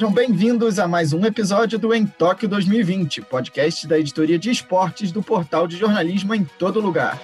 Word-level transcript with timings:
Sejam 0.00 0.14
bem-vindos 0.14 0.78
a 0.78 0.88
mais 0.88 1.12
um 1.12 1.26
episódio 1.26 1.78
do 1.78 1.92
Em 1.92 2.06
Tóquio 2.06 2.48
2020, 2.48 3.20
podcast 3.20 3.86
da 3.86 3.98
editoria 3.98 4.38
de 4.38 4.50
esportes 4.50 5.12
do 5.12 5.22
portal 5.22 5.68
de 5.68 5.76
jornalismo 5.76 6.34
em 6.34 6.42
todo 6.42 6.80
lugar. 6.80 7.20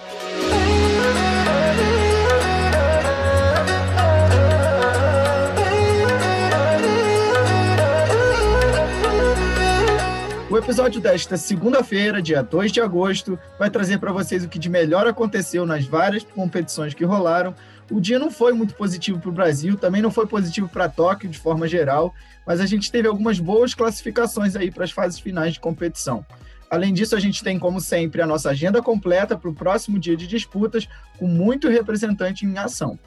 Episódio 10.67 10.99
desta 10.99 11.37
segunda-feira, 11.37 12.21
dia 12.21 12.43
2 12.43 12.73
de 12.73 12.81
agosto, 12.81 13.39
vai 13.57 13.69
trazer 13.69 13.99
para 13.99 14.11
vocês 14.11 14.43
o 14.43 14.49
que 14.49 14.59
de 14.59 14.69
melhor 14.69 15.07
aconteceu 15.07 15.65
nas 15.65 15.85
várias 15.85 16.25
competições 16.25 16.93
que 16.93 17.05
rolaram. 17.05 17.55
O 17.89 18.01
dia 18.01 18.19
não 18.19 18.29
foi 18.29 18.51
muito 18.51 18.73
positivo 18.73 19.17
para 19.17 19.29
o 19.29 19.31
Brasil, 19.31 19.77
também 19.77 20.01
não 20.01 20.11
foi 20.11 20.27
positivo 20.27 20.67
para 20.67 20.89
Tóquio 20.89 21.29
de 21.29 21.39
forma 21.39 21.69
geral, 21.69 22.13
mas 22.45 22.59
a 22.59 22.65
gente 22.65 22.91
teve 22.91 23.07
algumas 23.07 23.39
boas 23.39 23.73
classificações 23.73 24.57
aí 24.57 24.69
para 24.69 24.83
as 24.83 24.91
fases 24.91 25.17
finais 25.21 25.53
de 25.53 25.61
competição. 25.61 26.25
Além 26.69 26.93
disso, 26.93 27.15
a 27.15 27.19
gente 27.21 27.41
tem, 27.41 27.57
como 27.57 27.79
sempre, 27.79 28.21
a 28.21 28.27
nossa 28.27 28.49
agenda 28.49 28.81
completa 28.81 29.37
para 29.37 29.49
o 29.49 29.55
próximo 29.55 29.97
dia 29.97 30.17
de 30.17 30.27
disputas, 30.27 30.85
com 31.17 31.27
muito 31.27 31.69
representante 31.69 32.45
em 32.45 32.57
ação. 32.57 32.99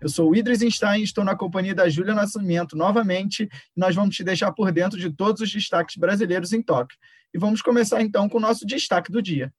Eu 0.00 0.08
sou 0.08 0.30
o 0.30 0.36
Idris 0.36 0.60
Einstein, 0.60 1.02
estou 1.02 1.24
na 1.24 1.36
companhia 1.36 1.74
da 1.74 1.88
Júlia 1.88 2.14
Nascimento 2.14 2.76
novamente, 2.76 3.44
e 3.44 3.80
nós 3.80 3.94
vamos 3.94 4.14
te 4.14 4.24
deixar 4.24 4.52
por 4.52 4.70
dentro 4.70 4.98
de 4.98 5.10
todos 5.10 5.40
os 5.40 5.52
destaques 5.52 5.96
brasileiros 5.96 6.52
em 6.52 6.60
Tóquio. 6.60 6.98
E 7.32 7.38
vamos 7.38 7.62
começar 7.62 8.02
então 8.02 8.28
com 8.28 8.38
o 8.38 8.40
nosso 8.40 8.66
destaque 8.66 9.10
do 9.10 9.22
dia. 9.22 9.52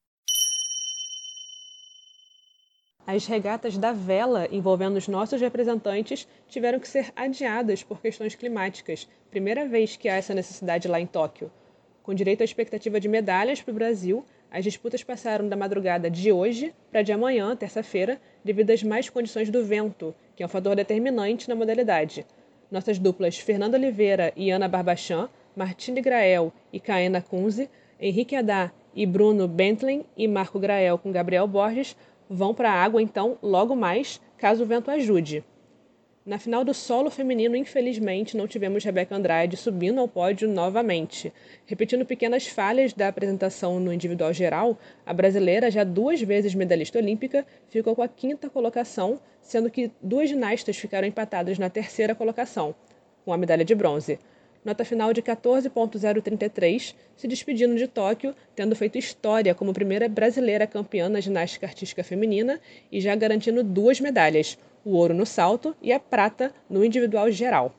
As 3.08 3.28
regatas 3.28 3.78
da 3.78 3.92
vela 3.92 4.48
envolvendo 4.52 4.98
os 4.98 5.08
nossos 5.08 5.40
representantes 5.40 6.28
tiveram 6.48 6.80
que 6.80 6.88
ser 6.88 7.12
adiadas 7.16 7.84
por 7.84 8.02
questões 8.02 8.34
climáticas, 8.34 9.08
primeira 9.30 9.68
vez 9.68 9.96
que 9.96 10.09
há 10.09 10.16
essa 10.16 10.34
necessidade 10.34 10.88
lá 10.88 11.00
em 11.00 11.06
Tóquio. 11.06 11.52
Com 12.02 12.14
direito 12.14 12.42
à 12.42 12.44
expectativa 12.44 13.00
de 13.00 13.08
medalhas 13.08 13.62
para 13.62 13.72
o 13.72 13.76
Brasil, 13.76 14.26
as 14.50 14.64
disputas 14.64 15.04
passaram 15.04 15.48
da 15.48 15.56
madrugada 15.56 16.09
de 16.09 16.31
hoje 16.31 16.74
para 16.92 17.04
de 17.04 17.12
amanhã, 17.12 17.56
terça-feira, 17.56 18.20
devido 18.46 18.70
às 18.70 18.84
más 18.84 19.10
condições 19.10 19.50
do 19.50 19.66
vento, 19.66 20.14
que 20.36 20.44
é 20.44 20.46
um 20.46 20.50
fator 20.50 20.76
determinante 20.76 21.50
na 21.50 21.56
modalidade. 21.56 22.24
Nossas 22.70 23.00
duplas 23.00 23.40
Fernanda 23.40 23.76
Oliveira 23.76 24.32
e 24.36 24.52
Ana 24.52 24.68
Barbachan, 24.68 25.28
Martine 25.56 26.00
Grael 26.00 26.54
e 26.72 26.80
Caena 26.80 27.24
Kunze, 27.24 27.68
Henrique 28.00 28.36
Adá 28.36 28.72
e 28.96 29.04
Bruno 29.04 29.48
Bentley 29.48 30.06
e 30.16 30.28
Marco 30.28 30.60
Grael 30.60 31.00
com 31.00 31.12
Gabriel 31.12 31.48
Borges 31.48 31.98
vão 32.30 32.54
para 32.54 32.72
a 32.72 32.84
água 32.84 33.02
então 33.02 33.38
logo 33.42 33.76
mais, 33.76 34.22
caso 34.38 34.64
o 34.64 34.68
vento 34.68 34.92
ajude. 34.92 35.44
Na 36.26 36.40
final 36.40 36.66
do 36.66 36.73
solo 36.73 37.12
feminino, 37.12 37.56
infelizmente, 37.56 38.36
não 38.36 38.48
tivemos 38.48 38.84
Rebeca 38.84 39.16
Andrade 39.16 39.56
subindo 39.56 40.02
ao 40.02 40.08
pódio 40.08 40.50
novamente. 40.50 41.31
Repetindo 41.68 42.04
pequenas 42.04 42.48
falhas 42.48 42.94
da 42.94 43.08
apresentação 43.08 43.80
no 43.80 43.94
individual 43.94 44.34
geral, 44.34 44.76
a 45.06 45.14
brasileira, 45.14 45.70
já 45.70 45.84
duas 45.84 46.20
vezes 46.20 46.56
medalhista 46.56 46.98
olímpica, 46.98 47.46
ficou 47.70 47.96
com 47.96 48.02
a 48.02 48.08
quinta 48.08 48.50
colocação, 48.50 49.20
sendo 49.40 49.70
que 49.70 49.92
duas 50.02 50.28
ginastas 50.28 50.76
ficaram 50.76 51.08
empatadas 51.08 51.59
na 51.59 51.70
terceira 51.70 52.16
colocação, 52.16 52.73
com 53.23 53.31
a 53.31 53.38
medalha 53.38 53.64
de 53.64 53.76
bronze. 53.76 54.18
Nota 54.66 54.84
final 54.84 55.14
de 55.14 55.22
14.033, 55.22 56.96
se 57.16 57.28
despedindo 57.28 57.76
de 57.76 57.88
Tóquio, 57.88 58.34
tendo 58.56 58.76
feito 58.76 58.98
história 58.98 59.53
como 59.53 59.72
primeira 59.73 60.09
brasileira 60.09 60.66
campeã 60.66 61.07
na 61.07 61.22
ginástica 61.22 61.68
artística 61.68 62.03
feminina 62.03 62.59
e 62.92 63.00
já 63.00 63.16
garantindo 63.16 63.63
duas 63.63 64.00
medalhas, 64.00 64.57
o 64.85 64.91
ouro 64.91 65.13
no 65.13 65.25
salto 65.25 65.75
e 65.81 65.91
a 65.91 66.00
prata 66.00 66.53
no 66.69 66.85
individual 66.85 67.31
geral. 67.31 67.73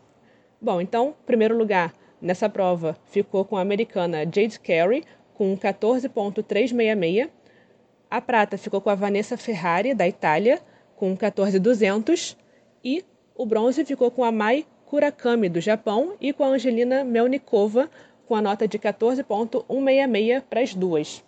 Bom, 0.60 0.80
então, 0.80 1.14
primeiro 1.24 1.56
lugar 1.56 1.94
nessa 2.20 2.48
prova 2.48 2.96
ficou 3.06 3.44
com 3.44 3.56
a 3.56 3.60
americana 3.60 4.24
Jade 4.24 4.58
Carey, 4.58 5.04
com 5.32 5.56
14,366. 5.56 7.28
A 8.10 8.20
prata 8.20 8.58
ficou 8.58 8.80
com 8.80 8.90
a 8.90 8.94
Vanessa 8.94 9.36
Ferrari, 9.36 9.94
da 9.94 10.08
Itália, 10.08 10.60
com 10.96 11.16
14,200. 11.16 12.36
E 12.82 13.04
o 13.34 13.44
bronze 13.46 13.84
ficou 13.84 14.10
com 14.10 14.24
a 14.24 14.32
Mai 14.32 14.64
Kurakami, 14.86 15.48
do 15.48 15.60
Japão, 15.60 16.14
e 16.20 16.32
com 16.32 16.44
a 16.44 16.48
Angelina 16.48 17.04
Melnikova, 17.04 17.90
com 18.26 18.34
a 18.34 18.42
nota 18.42 18.66
de 18.66 18.78
14,166 18.78 20.42
para 20.48 20.60
as 20.60 20.74
duas. 20.74 21.25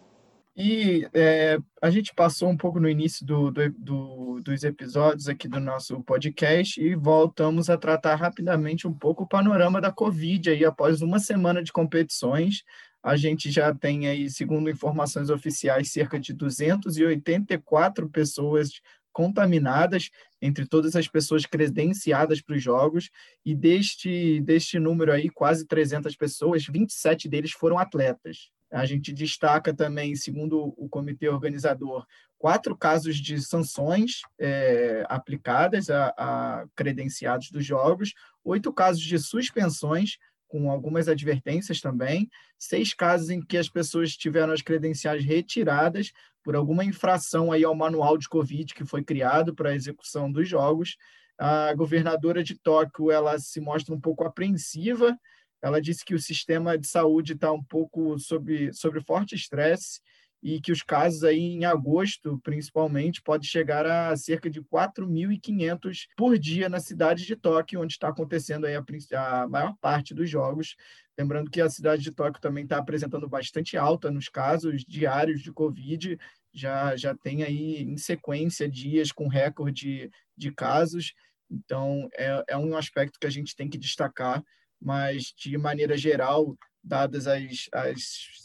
E 0.60 1.08
é, 1.14 1.56
a 1.80 1.88
gente 1.88 2.12
passou 2.12 2.48
um 2.48 2.56
pouco 2.56 2.80
no 2.80 2.88
início 2.88 3.24
do, 3.24 3.48
do, 3.52 3.70
do, 3.70 4.40
dos 4.40 4.64
episódios 4.64 5.28
aqui 5.28 5.46
do 5.46 5.60
nosso 5.60 6.02
podcast 6.02 6.82
e 6.82 6.96
voltamos 6.96 7.70
a 7.70 7.78
tratar 7.78 8.16
rapidamente 8.16 8.84
um 8.84 8.92
pouco 8.92 9.22
o 9.22 9.28
panorama 9.28 9.80
da 9.80 9.92
Covid 9.92 10.50
aí 10.50 10.64
após 10.64 11.00
uma 11.00 11.20
semana 11.20 11.62
de 11.62 11.70
competições. 11.70 12.64
A 13.00 13.16
gente 13.16 13.52
já 13.52 13.72
tem 13.72 14.08
aí, 14.08 14.28
segundo 14.28 14.68
informações 14.68 15.30
oficiais, 15.30 15.92
cerca 15.92 16.18
de 16.18 16.32
284 16.32 18.08
pessoas 18.08 18.80
contaminadas 19.12 20.10
entre 20.42 20.66
todas 20.66 20.96
as 20.96 21.06
pessoas 21.06 21.46
credenciadas 21.46 22.42
para 22.42 22.56
os 22.56 22.62
jogos 22.62 23.10
e 23.44 23.54
deste 23.54 24.40
deste 24.40 24.80
número 24.80 25.12
aí 25.12 25.30
quase 25.30 25.64
300 25.64 26.16
pessoas, 26.16 26.66
27 26.66 27.28
deles 27.28 27.52
foram 27.52 27.78
atletas. 27.78 28.50
A 28.70 28.84
gente 28.84 29.12
destaca 29.12 29.74
também, 29.74 30.14
segundo 30.14 30.74
o 30.76 30.88
comitê 30.88 31.28
organizador, 31.28 32.06
quatro 32.36 32.76
casos 32.76 33.16
de 33.16 33.40
sanções 33.40 34.20
é, 34.38 35.04
aplicadas 35.08 35.88
a, 35.90 36.14
a 36.16 36.66
credenciados 36.76 37.50
dos 37.50 37.64
jogos, 37.64 38.12
oito 38.44 38.72
casos 38.72 39.02
de 39.02 39.18
suspensões, 39.18 40.18
com 40.46 40.70
algumas 40.70 41.08
advertências 41.08 41.80
também, 41.80 42.28
seis 42.58 42.94
casos 42.94 43.28
em 43.28 43.40
que 43.40 43.56
as 43.56 43.68
pessoas 43.68 44.16
tiveram 44.16 44.52
as 44.52 44.62
credenciais 44.62 45.24
retiradas 45.24 46.10
por 46.42 46.56
alguma 46.56 46.84
infração 46.84 47.52
aí 47.52 47.64
ao 47.64 47.74
manual 47.74 48.16
de 48.16 48.28
Covid 48.28 48.74
que 48.74 48.84
foi 48.84 49.04
criado 49.04 49.54
para 49.54 49.70
a 49.70 49.74
execução 49.74 50.32
dos 50.32 50.48
jogos. 50.48 50.96
A 51.38 51.72
governadora 51.74 52.42
de 52.42 52.54
Tóquio 52.58 53.10
ela 53.10 53.38
se 53.38 53.60
mostra 53.60 53.94
um 53.94 54.00
pouco 54.00 54.24
apreensiva 54.24 55.16
ela 55.62 55.80
disse 55.80 56.04
que 56.04 56.14
o 56.14 56.20
sistema 56.20 56.78
de 56.78 56.86
saúde 56.86 57.32
está 57.32 57.52
um 57.52 57.62
pouco 57.62 58.18
sob, 58.18 58.72
sob 58.72 59.00
forte 59.00 59.34
estresse 59.34 60.00
e 60.42 60.60
que 60.60 60.70
os 60.70 60.82
casos 60.82 61.24
aí 61.24 61.40
em 61.40 61.64
agosto, 61.64 62.38
principalmente, 62.44 63.20
pode 63.20 63.46
chegar 63.46 63.84
a 63.84 64.16
cerca 64.16 64.48
de 64.48 64.62
4.500 64.62 66.06
por 66.16 66.38
dia 66.38 66.68
na 66.68 66.78
cidade 66.78 67.26
de 67.26 67.34
Tóquio, 67.34 67.80
onde 67.80 67.94
está 67.94 68.08
acontecendo 68.08 68.66
aí 68.66 68.76
a, 68.76 69.42
a 69.42 69.48
maior 69.48 69.74
parte 69.80 70.14
dos 70.14 70.30
jogos. 70.30 70.76
Lembrando 71.18 71.50
que 71.50 71.60
a 71.60 71.68
cidade 71.68 72.02
de 72.02 72.12
Tóquio 72.12 72.40
também 72.40 72.62
está 72.62 72.78
apresentando 72.78 73.28
bastante 73.28 73.76
alta 73.76 74.10
nos 74.10 74.28
casos 74.28 74.84
diários 74.86 75.42
de 75.42 75.52
Covid, 75.52 76.16
já, 76.54 76.96
já 76.96 77.14
tem 77.16 77.42
aí 77.42 77.82
em 77.82 77.96
sequência 77.96 78.68
dias 78.68 79.10
com 79.10 79.26
recorde 79.26 80.08
de 80.36 80.52
casos. 80.52 81.14
Então, 81.50 82.08
é, 82.16 82.44
é 82.48 82.56
um 82.56 82.76
aspecto 82.76 83.18
que 83.18 83.26
a 83.26 83.30
gente 83.30 83.56
tem 83.56 83.68
que 83.68 83.78
destacar 83.78 84.44
mas 84.80 85.32
de 85.36 85.56
maneira 85.58 85.96
geral, 85.96 86.56
dadas 86.82 87.26
as, 87.26 87.68
as 87.72 88.02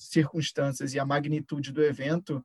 circunstâncias 0.09 0.93
e 0.93 0.99
a 0.99 1.05
magnitude 1.05 1.71
do 1.71 1.83
evento, 1.83 2.43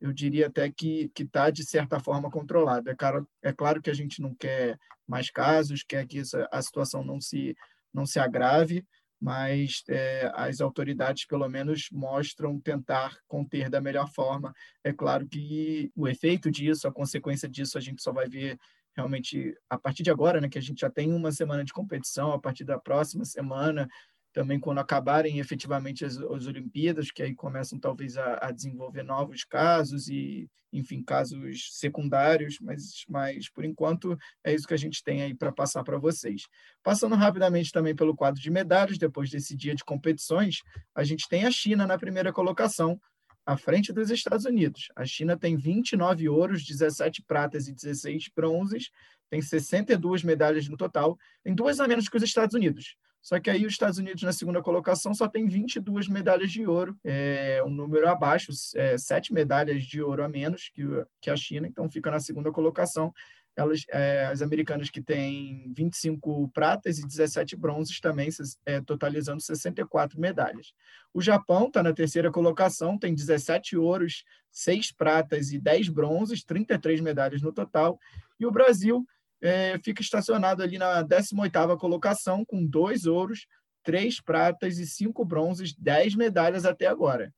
eu 0.00 0.12
diria 0.12 0.48
até 0.48 0.70
que 0.70 1.10
está, 1.18 1.50
de 1.50 1.64
certa 1.64 1.98
forma, 1.98 2.30
controlado. 2.30 2.90
É 2.90 2.96
é 3.42 3.52
claro 3.52 3.80
que 3.80 3.90
a 3.90 3.94
gente 3.94 4.20
não 4.20 4.34
quer 4.34 4.78
mais 5.06 5.30
casos, 5.30 5.82
quer 5.82 6.06
que 6.06 6.22
a 6.50 6.62
situação 6.62 7.04
não 7.04 7.20
se, 7.20 7.56
não 7.92 8.04
se 8.04 8.18
agrave, 8.18 8.84
mas 9.20 9.82
é, 9.88 10.30
as 10.34 10.60
autoridades, 10.60 11.26
pelo 11.26 11.48
menos, 11.48 11.88
mostram 11.90 12.60
tentar 12.60 13.16
conter 13.26 13.70
da 13.70 13.80
melhor 13.80 14.10
forma. 14.12 14.52
É 14.82 14.92
claro 14.92 15.26
que 15.26 15.90
o 15.96 16.06
efeito 16.06 16.50
disso, 16.50 16.86
a 16.86 16.92
consequência 16.92 17.48
disso, 17.48 17.78
a 17.78 17.80
gente 17.80 18.02
só 18.02 18.12
vai 18.12 18.28
ver 18.28 18.58
realmente 18.96 19.56
a 19.68 19.78
partir 19.78 20.02
de 20.02 20.10
agora, 20.10 20.40
né, 20.40 20.48
que 20.48 20.58
a 20.58 20.62
gente 20.62 20.80
já 20.80 20.90
tem 20.90 21.12
uma 21.12 21.32
semana 21.32 21.64
de 21.64 21.72
competição, 21.72 22.32
a 22.32 22.38
partir 22.38 22.64
da 22.64 22.78
próxima 22.78 23.24
semana, 23.24 23.88
também 24.34 24.58
quando 24.58 24.78
acabarem 24.78 25.38
efetivamente 25.38 26.04
as, 26.04 26.18
as 26.18 26.46
Olimpíadas, 26.46 27.10
que 27.10 27.22
aí 27.22 27.34
começam 27.34 27.78
talvez 27.78 28.16
a, 28.18 28.38
a, 28.42 28.50
desenvolver 28.50 29.04
novos 29.04 29.44
casos 29.44 30.08
e, 30.08 30.50
enfim, 30.72 31.02
casos 31.02 31.78
secundários, 31.78 32.58
mas, 32.60 33.04
mas 33.08 33.48
por 33.48 33.64
enquanto 33.64 34.18
é 34.42 34.52
isso 34.52 34.66
que 34.66 34.74
a 34.74 34.78
gente 34.78 35.04
tem 35.04 35.22
aí 35.22 35.34
para 35.34 35.52
passar 35.52 35.84
para 35.84 35.98
vocês. 35.98 36.42
Passando 36.82 37.14
rapidamente 37.14 37.70
também 37.70 37.94
pelo 37.94 38.16
quadro 38.16 38.40
de 38.40 38.50
medalhas, 38.50 38.98
depois 38.98 39.30
desse 39.30 39.56
dia 39.56 39.74
de 39.74 39.84
competições, 39.84 40.62
a 40.94 41.04
gente 41.04 41.28
tem 41.28 41.46
a 41.46 41.50
China 41.50 41.86
na 41.86 41.96
primeira 41.96 42.32
colocação, 42.32 43.00
à 43.46 43.56
frente 43.56 43.92
dos 43.92 44.10
Estados 44.10 44.44
Unidos. 44.44 44.88
A 44.96 45.04
China 45.04 45.36
tem 45.36 45.56
29 45.56 46.28
ouros, 46.28 46.64
17 46.64 47.22
pratas 47.22 47.68
e 47.68 47.72
16 47.72 48.30
bronzes, 48.34 48.90
tem 49.28 49.42
62 49.42 50.22
medalhas 50.22 50.68
no 50.68 50.76
total, 50.76 51.18
tem 51.42 51.54
duas 51.54 51.80
a 51.80 51.88
menos 51.88 52.08
que 52.08 52.16
os 52.16 52.22
Estados 52.22 52.54
Unidos. 52.54 52.96
Só 53.20 53.40
que 53.40 53.48
aí 53.48 53.64
os 53.64 53.72
Estados 53.72 53.98
Unidos 53.98 54.22
na 54.22 54.32
segunda 54.32 54.62
colocação 54.62 55.14
só 55.14 55.26
tem 55.26 55.48
22 55.48 56.08
medalhas 56.08 56.52
de 56.52 56.66
ouro, 56.66 56.94
é 57.02 57.62
um 57.64 57.70
número 57.70 58.06
abaixo, 58.06 58.52
é, 58.76 58.98
sete 58.98 59.32
medalhas 59.32 59.82
de 59.82 60.02
ouro 60.02 60.22
a 60.22 60.28
menos 60.28 60.68
que, 60.68 60.82
que 61.22 61.30
a 61.30 61.36
China, 61.36 61.66
então 61.66 61.88
fica 61.88 62.10
na 62.10 62.20
segunda 62.20 62.52
colocação. 62.52 63.14
Elas, 63.56 63.84
é, 63.90 64.26
as 64.26 64.42
americanas 64.42 64.90
que 64.90 65.00
têm 65.00 65.72
25 65.76 66.48
pratas 66.48 66.98
e 66.98 67.06
17 67.06 67.56
bronzes 67.56 68.00
também, 68.00 68.28
é, 68.66 68.80
totalizando 68.80 69.40
64 69.40 70.20
medalhas. 70.20 70.72
O 71.12 71.22
Japão 71.22 71.68
está 71.68 71.82
na 71.82 71.92
terceira 71.92 72.30
colocação, 72.30 72.98
tem 72.98 73.14
17 73.14 73.76
ouros, 73.76 74.24
6 74.50 74.92
pratas 74.92 75.52
e 75.52 75.58
10 75.58 75.88
bronzes, 75.88 76.42
33 76.42 77.00
medalhas 77.00 77.42
no 77.42 77.52
total. 77.52 77.98
E 78.38 78.46
o 78.46 78.50
Brasil 78.50 79.06
é, 79.40 79.78
fica 79.78 80.02
estacionado 80.02 80.62
ali 80.62 80.78
na 80.78 81.04
18ª 81.04 81.78
colocação, 81.78 82.44
com 82.44 82.64
dois 82.66 83.06
ouros, 83.06 83.46
três 83.84 84.20
pratas 84.20 84.78
e 84.78 84.86
cinco 84.86 85.24
bronzes, 85.24 85.74
10 85.74 86.16
medalhas 86.16 86.64
até 86.64 86.86
agora. 86.86 87.32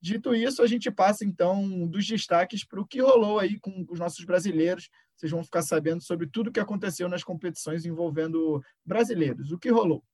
Dito 0.00 0.34
isso, 0.34 0.62
a 0.62 0.66
gente 0.66 0.90
passa 0.90 1.24
então 1.24 1.86
dos 1.86 2.06
destaques 2.06 2.62
para 2.62 2.80
o 2.80 2.86
que 2.86 3.00
rolou 3.00 3.38
aí 3.38 3.58
com 3.58 3.86
os 3.88 3.98
nossos 3.98 4.24
brasileiros. 4.24 4.90
Vocês 5.16 5.30
vão 5.30 5.44
ficar 5.44 5.62
sabendo 5.62 6.02
sobre 6.02 6.26
tudo 6.26 6.48
o 6.48 6.52
que 6.52 6.60
aconteceu 6.60 7.08
nas 7.08 7.22
competições 7.22 7.86
envolvendo 7.86 8.62
brasileiros. 8.84 9.52
O 9.52 9.58
que 9.58 9.70
rolou? 9.70 10.04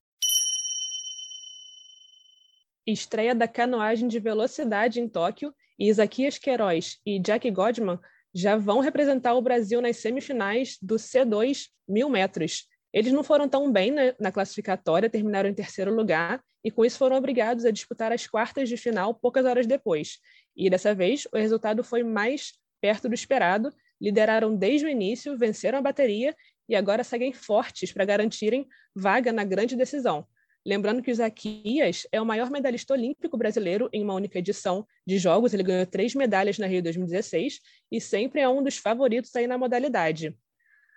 Estreia 2.86 3.34
da 3.34 3.46
canoagem 3.46 4.08
de 4.08 4.18
velocidade 4.18 5.00
em 5.00 5.08
Tóquio 5.08 5.54
e 5.78 5.88
Isaquias 5.88 6.38
Queiroz 6.38 6.98
e 7.04 7.18
Jack 7.18 7.50
Godman 7.50 7.98
já 8.34 8.56
vão 8.56 8.80
representar 8.80 9.34
o 9.34 9.42
Brasil 9.42 9.80
nas 9.80 9.96
semifinais 9.96 10.78
do 10.80 10.96
C2 10.96 11.68
mil 11.88 12.08
metros. 12.08 12.66
Eles 12.92 13.12
não 13.12 13.22
foram 13.22 13.48
tão 13.48 13.70
bem 13.70 13.90
na, 13.90 14.14
na, 14.18 14.32
classificatória, 14.32 15.10
terminaram 15.10 15.48
em 15.48 15.54
terceiro 15.54 15.94
lugar 15.94 16.42
e 16.64 16.70
com 16.70 16.84
isso 16.84 16.98
foram 16.98 17.16
obrigados 17.16 17.64
a 17.64 17.70
disputar 17.70 18.12
as 18.12 18.26
quartas 18.26 18.68
de 18.68 18.76
final 18.76 19.14
poucas 19.14 19.44
horas 19.46 19.66
depois. 19.66 20.18
E 20.56 20.68
dessa 20.68 20.94
vez 20.94 21.26
o 21.32 21.36
resultado 21.36 21.84
foi 21.84 22.02
mais 22.02 22.52
perto 22.80 23.08
do 23.08 23.14
esperado, 23.14 23.70
lideraram 24.00 24.56
desde 24.56 24.86
o 24.86 24.88
início, 24.88 25.36
venceram 25.36 25.78
a 25.78 25.82
bateria 25.82 26.34
e 26.68 26.74
agora 26.74 27.04
seguem 27.04 27.32
fortes 27.32 27.92
para 27.92 28.04
garantirem 28.04 28.66
vaga 28.94 29.32
na 29.32 29.44
grande 29.44 29.76
decisão. 29.76 30.26
Lembrando 30.64 31.02
que 31.02 31.10
o 31.10 31.14
Zaquias 31.14 32.06
é 32.12 32.20
o 32.20 32.26
maior 32.26 32.50
medalhista 32.50 32.92
olímpico 32.92 33.36
brasileiro 33.36 33.88
em 33.92 34.02
uma 34.02 34.14
única 34.14 34.38
edição 34.38 34.86
de 35.06 35.18
Jogos. 35.18 35.54
Ele 35.54 35.62
ganhou 35.62 35.86
três 35.86 36.14
medalhas 36.14 36.58
na 36.58 36.66
Rio 36.66 36.82
2016 36.82 37.60
e 37.90 38.00
sempre 38.00 38.40
é 38.40 38.48
um 38.48 38.62
dos 38.62 38.76
favoritos 38.76 39.34
aí 39.34 39.46
na 39.46 39.56
modalidade. 39.56 40.36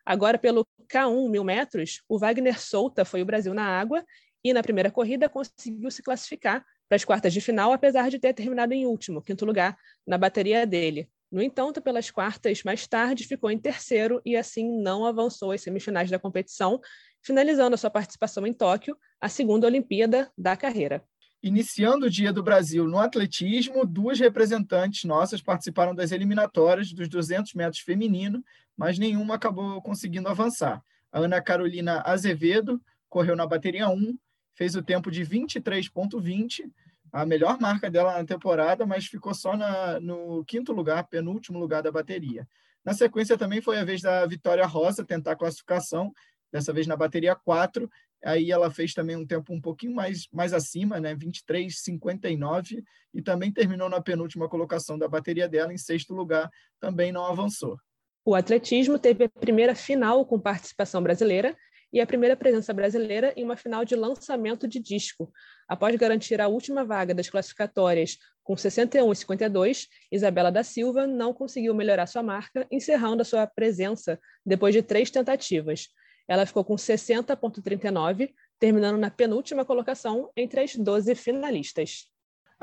Agora, 0.05 0.37
pelo 0.37 0.67
K1 0.91 1.29
mil 1.29 1.45
metros, 1.45 2.03
o 2.09 2.19
Wagner 2.19 2.59
Souta 2.59 3.05
foi 3.05 3.21
o 3.21 3.25
Brasil 3.25 3.53
na 3.53 3.63
água 3.63 4.03
e 4.43 4.53
na 4.53 4.61
primeira 4.61 4.91
corrida 4.91 5.29
conseguiu 5.29 5.89
se 5.89 6.03
classificar 6.03 6.65
para 6.89 6.97
as 6.97 7.05
quartas 7.05 7.31
de 7.33 7.39
final, 7.39 7.71
apesar 7.71 8.09
de 8.09 8.19
ter 8.19 8.33
terminado 8.33 8.73
em 8.73 8.85
último, 8.85 9.21
quinto 9.21 9.45
lugar, 9.45 9.77
na 10.05 10.17
bateria 10.17 10.67
dele. 10.67 11.09
No 11.33 11.41
entanto, 11.41 11.81
pelas 11.81 12.11
quartas, 12.11 12.61
mais 12.61 12.85
tarde 12.85 13.25
ficou 13.25 13.49
em 13.49 13.57
terceiro 13.57 14.21
e 14.23 14.37
assim 14.37 14.79
não 14.83 15.03
avançou 15.03 15.51
às 15.51 15.61
semifinais 15.61 16.07
da 16.07 16.19
competição, 16.19 16.79
finalizando 17.23 17.73
a 17.73 17.77
sua 17.77 17.89
participação 17.89 18.45
em 18.45 18.53
Tóquio, 18.53 18.95
a 19.19 19.27
segunda 19.27 19.65
Olimpíada 19.65 20.31
da 20.37 20.55
carreira. 20.55 21.03
Iniciando 21.41 22.05
o 22.05 22.09
Dia 22.09 22.31
do 22.31 22.43
Brasil 22.43 22.87
no 22.87 22.99
atletismo, 22.99 23.83
duas 23.83 24.19
representantes 24.19 25.05
nossas 25.05 25.41
participaram 25.41 25.95
das 25.95 26.11
eliminatórias 26.11 26.93
dos 26.93 27.09
200 27.09 27.55
metros 27.55 27.81
feminino, 27.81 28.45
mas 28.77 28.99
nenhuma 28.99 29.33
acabou 29.33 29.81
conseguindo 29.81 30.29
avançar. 30.29 30.83
A 31.11 31.17
Ana 31.17 31.41
Carolina 31.41 32.03
Azevedo 32.05 32.79
correu 33.09 33.35
na 33.35 33.47
bateria 33.47 33.89
1, 33.89 34.15
fez 34.53 34.75
o 34.75 34.83
tempo 34.83 35.09
de 35.09 35.23
23,20, 35.23 36.69
a 37.13 37.25
melhor 37.25 37.57
marca 37.61 37.89
dela 37.89 38.17
na 38.17 38.25
temporada, 38.25 38.85
mas 38.85 39.05
ficou 39.05 39.33
só 39.33 39.55
na, 39.55 39.99
no 39.99 40.43
quinto 40.43 40.73
lugar, 40.73 41.07
penúltimo 41.07 41.59
lugar 41.59 41.81
da 41.81 41.91
bateria. 41.91 42.45
Na 42.83 42.93
sequência 42.93 43.37
também 43.37 43.61
foi 43.61 43.77
a 43.77 43.85
vez 43.85 44.01
da 44.01 44.25
Vitória 44.25 44.65
Rosa 44.65 45.05
tentar 45.05 45.31
a 45.31 45.35
classificação, 45.37 46.11
dessa 46.51 46.73
vez 46.73 46.85
na 46.85 46.97
bateria 46.97 47.35
4, 47.35 47.89
Aí 48.23 48.51
ela 48.51 48.71
fez 48.71 48.93
também 48.93 49.17
um 49.17 49.25
tempo 49.25 49.53
um 49.53 49.59
pouquinho 49.59 49.93
mais, 49.93 50.27
mais 50.31 50.53
acima, 50.53 50.99
né? 50.99 51.13
23,59, 51.13 52.81
e 53.13 53.21
também 53.21 53.51
terminou 53.51 53.89
na 53.89 54.01
penúltima 54.01 54.47
colocação 54.47 54.97
da 54.97 55.09
bateria 55.09 55.47
dela, 55.47 55.73
em 55.73 55.77
sexto 55.77 56.13
lugar, 56.13 56.49
também 56.79 57.11
não 57.11 57.25
avançou. 57.25 57.77
O 58.25 58.33
atletismo 58.33 58.97
teve 58.97 59.25
a 59.25 59.29
primeira 59.29 59.75
final 59.75 60.25
com 60.25 60.39
participação 60.39 61.03
brasileira 61.03 61.55
e 61.93 62.01
a 62.01 62.07
primeira 62.07 62.35
presença 62.35 62.73
brasileira 62.73 63.31
em 63.37 63.45
uma 63.45 63.55
final 63.55 63.85
de 63.85 63.95
lançamento 63.95 64.67
de 64.67 64.79
disco. 64.79 65.31
Após 65.67 65.95
garantir 65.95 66.41
a 66.41 66.47
última 66.47 66.83
vaga 66.83 67.13
das 67.13 67.29
classificatórias 67.29 68.17
com 68.43 68.57
61 68.57 69.11
e 69.11 69.15
52, 69.15 69.87
Isabela 70.11 70.51
da 70.51 70.63
Silva 70.63 71.05
não 71.05 71.33
conseguiu 71.33 71.73
melhorar 71.75 72.07
sua 72.07 72.23
marca, 72.23 72.65
encerrando 72.71 73.21
a 73.21 73.25
sua 73.25 73.45
presença 73.45 74.19
depois 74.43 74.73
de 74.73 74.81
três 74.81 75.11
tentativas. 75.11 75.87
Ela 76.27 76.45
ficou 76.45 76.65
com 76.65 76.75
60,39, 76.75 78.33
terminando 78.59 78.97
na 78.97 79.11
penúltima 79.11 79.63
colocação 79.63 80.31
entre 80.35 80.61
as 80.61 80.75
12 80.75 81.13
finalistas. 81.15 82.12